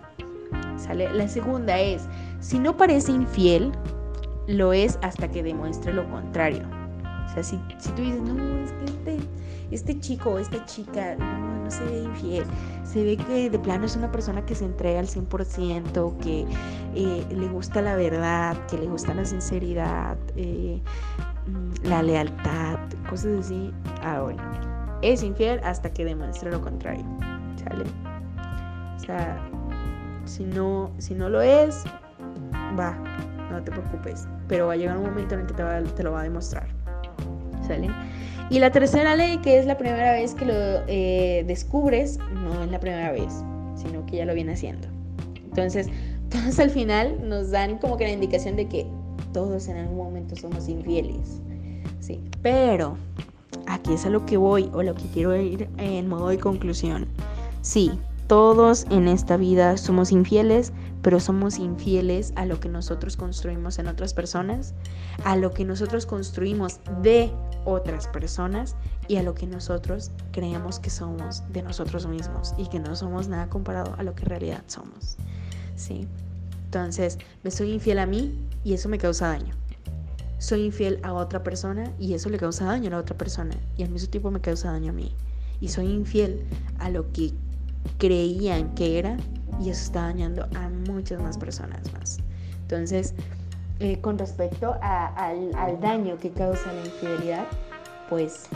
[0.79, 1.13] ¿Sale?
[1.13, 2.03] La segunda es,
[2.41, 3.73] si no parece infiel,
[4.47, 6.63] lo es hasta que demuestre lo contrario.
[7.27, 9.19] O sea, si, si tú dices, no, es que este,
[9.71, 12.45] este chico o esta chica no, no se ve infiel,
[12.83, 16.47] se ve que de plano es una persona que se entrega al 100%, que
[16.95, 20.81] eh, le gusta la verdad, que le gusta la sinceridad, eh,
[21.47, 22.79] mm, la lealtad,
[23.09, 23.73] cosas así.
[24.03, 24.43] Ah, bueno,
[25.03, 27.05] es infiel hasta que demuestre lo contrario.
[27.63, 28.10] ¿Sale?
[29.01, 29.41] O sea,
[30.27, 31.85] si no, si no lo es,
[32.79, 32.97] va,
[33.51, 34.29] no te preocupes.
[34.47, 36.67] Pero va a llegar un momento en el que te, lo va a demostrar.
[37.67, 37.89] ¿Sale?
[38.51, 40.55] Y la tercera ley, que es la primera vez que lo
[40.87, 43.33] eh, descubres, no es la primera vez,
[43.75, 44.89] sino que ya lo viene haciendo.
[45.45, 45.89] Entonces,
[46.31, 48.87] todos al final nos dan como que la indicación de que
[49.33, 51.41] todos en algún momento somos infieles.
[52.01, 52.97] Sí, pero
[53.67, 57.07] aquí es a lo que voy o lo que quiero ir en modo de conclusión.
[57.63, 57.93] Sí,
[58.31, 60.73] todos en esta vida somos infieles,
[61.03, 64.73] pero somos infieles a lo que nosotros construimos en otras personas,
[65.25, 67.33] a lo que nosotros construimos de
[67.65, 68.77] otras personas
[69.09, 73.27] y a lo que nosotros creemos que somos de nosotros mismos y que no somos
[73.27, 75.17] nada comparado a lo que en realidad somos.
[75.75, 76.07] ¿Sí?
[76.67, 79.55] Entonces, me soy infiel a mí y eso me causa daño.
[80.39, 83.83] Soy infiel a otra persona y eso le causa daño a la otra persona y
[83.83, 85.17] al mismo tiempo me causa daño a mí.
[85.61, 86.45] Y soy infiel
[86.79, 87.35] a lo que
[87.99, 89.17] creían que era
[89.61, 92.19] y eso está dañando a muchas más personas más.
[92.63, 93.15] Entonces,
[93.81, 97.47] eh, con respecto al, daño que causa la infidelidad,
[98.09, 98.47] pues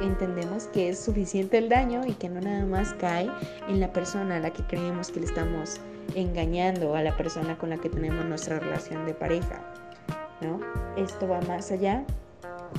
[0.00, 3.30] entendemos que es suficiente el daño y que no nada más cae
[3.68, 5.80] en la persona a la que creemos que le estamos
[6.14, 9.60] engañando, a la persona con la que tenemos nuestra relación de pareja.
[10.40, 10.60] ¿no?
[10.96, 12.04] Esto va más allá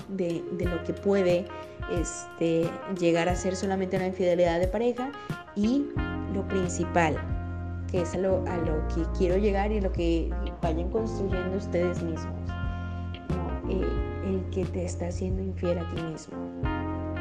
[0.10, 1.46] de, de lo que puede
[1.92, 5.12] este, llegar a ser solamente una infidelidad de pareja
[5.56, 5.86] y
[6.34, 7.18] lo principal,
[7.90, 10.30] que es a lo, a lo que quiero llegar y lo que
[10.62, 12.36] vayan construyendo ustedes mismos.
[13.70, 16.38] Eh, el que te está haciendo infiel a ti mismo.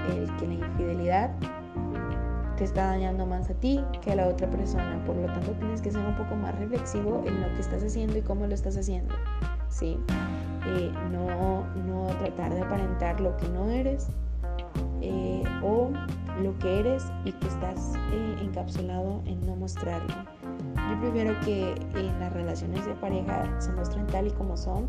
[0.08, 1.30] El que la infidelidad
[2.56, 5.02] te está dañando más a ti que a la otra persona.
[5.06, 8.18] Por lo tanto, tienes que ser un poco más reflexivo en lo que estás haciendo
[8.18, 9.14] y cómo lo estás haciendo.
[9.70, 9.98] ¿sí?
[10.66, 14.08] Eh, no, no tratar de aparentar lo que no eres
[15.02, 15.90] eh, o
[16.42, 20.14] lo que eres y que estás eh, encapsulado en no mostrarlo.
[20.90, 24.88] Yo prefiero que en las relaciones de pareja se muestren tal y como son,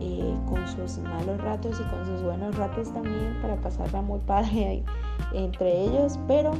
[0.00, 4.84] eh, con sus malos ratos y con sus buenos ratos también para pasarla muy padre
[5.32, 6.52] entre ellos, pero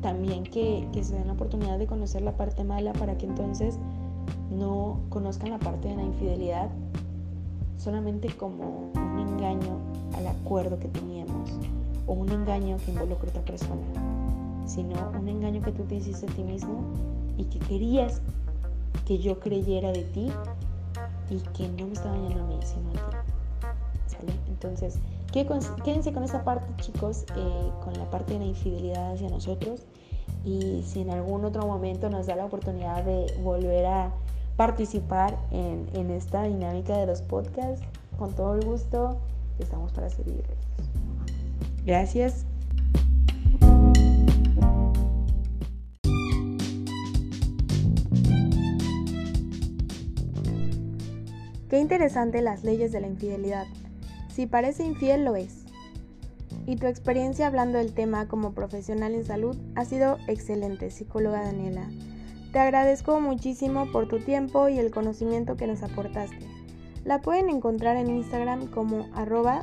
[0.00, 3.78] también que, que se den la oportunidad de conocer la parte mala para que entonces
[4.50, 6.70] no conozcan la parte de la infidelidad
[7.78, 9.78] solamente como un engaño
[10.16, 11.50] al acuerdo que teníamos
[12.06, 13.82] o un engaño que involucra a otra persona,
[14.66, 16.80] sino un engaño que tú te hiciste a ti mismo
[17.36, 18.20] y que querías
[19.06, 20.30] que yo creyera de ti
[21.30, 23.16] y que no me estaba dañando a mí, sino a ti.
[24.06, 24.32] ¿Sale?
[24.48, 24.98] Entonces,
[25.32, 29.86] quédense con esa parte, chicos, eh, con la parte de la infidelidad hacia nosotros.
[30.44, 34.12] Y si en algún otro momento nos da la oportunidad de volver a
[34.56, 37.84] participar en, en esta dinámica de los podcasts,
[38.18, 39.20] con todo el gusto,
[39.58, 40.56] estamos para servirles.
[41.84, 42.46] Gracias.
[51.68, 53.66] Qué interesante las leyes de la infidelidad.
[54.32, 55.64] Si parece infiel, lo es.
[56.64, 61.88] Y tu experiencia hablando del tema como profesional en salud ha sido excelente, psicóloga Daniela.
[62.56, 66.38] Te agradezco muchísimo por tu tiempo y el conocimiento que nos aportaste.
[67.04, 69.60] La pueden encontrar en Instagram como arroba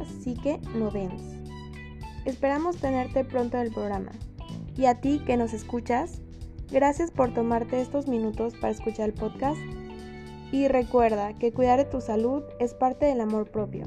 [2.26, 4.12] Esperamos tenerte pronto en el programa.
[4.78, 6.22] Y a ti que nos escuchas,
[6.72, 9.60] gracias por tomarte estos minutos para escuchar el podcast.
[10.52, 13.86] Y recuerda que cuidar de tu salud es parte del amor propio.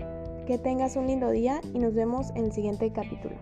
[0.49, 3.37] Que tengas un lindo día y nos vemos en el siguiente capítulo.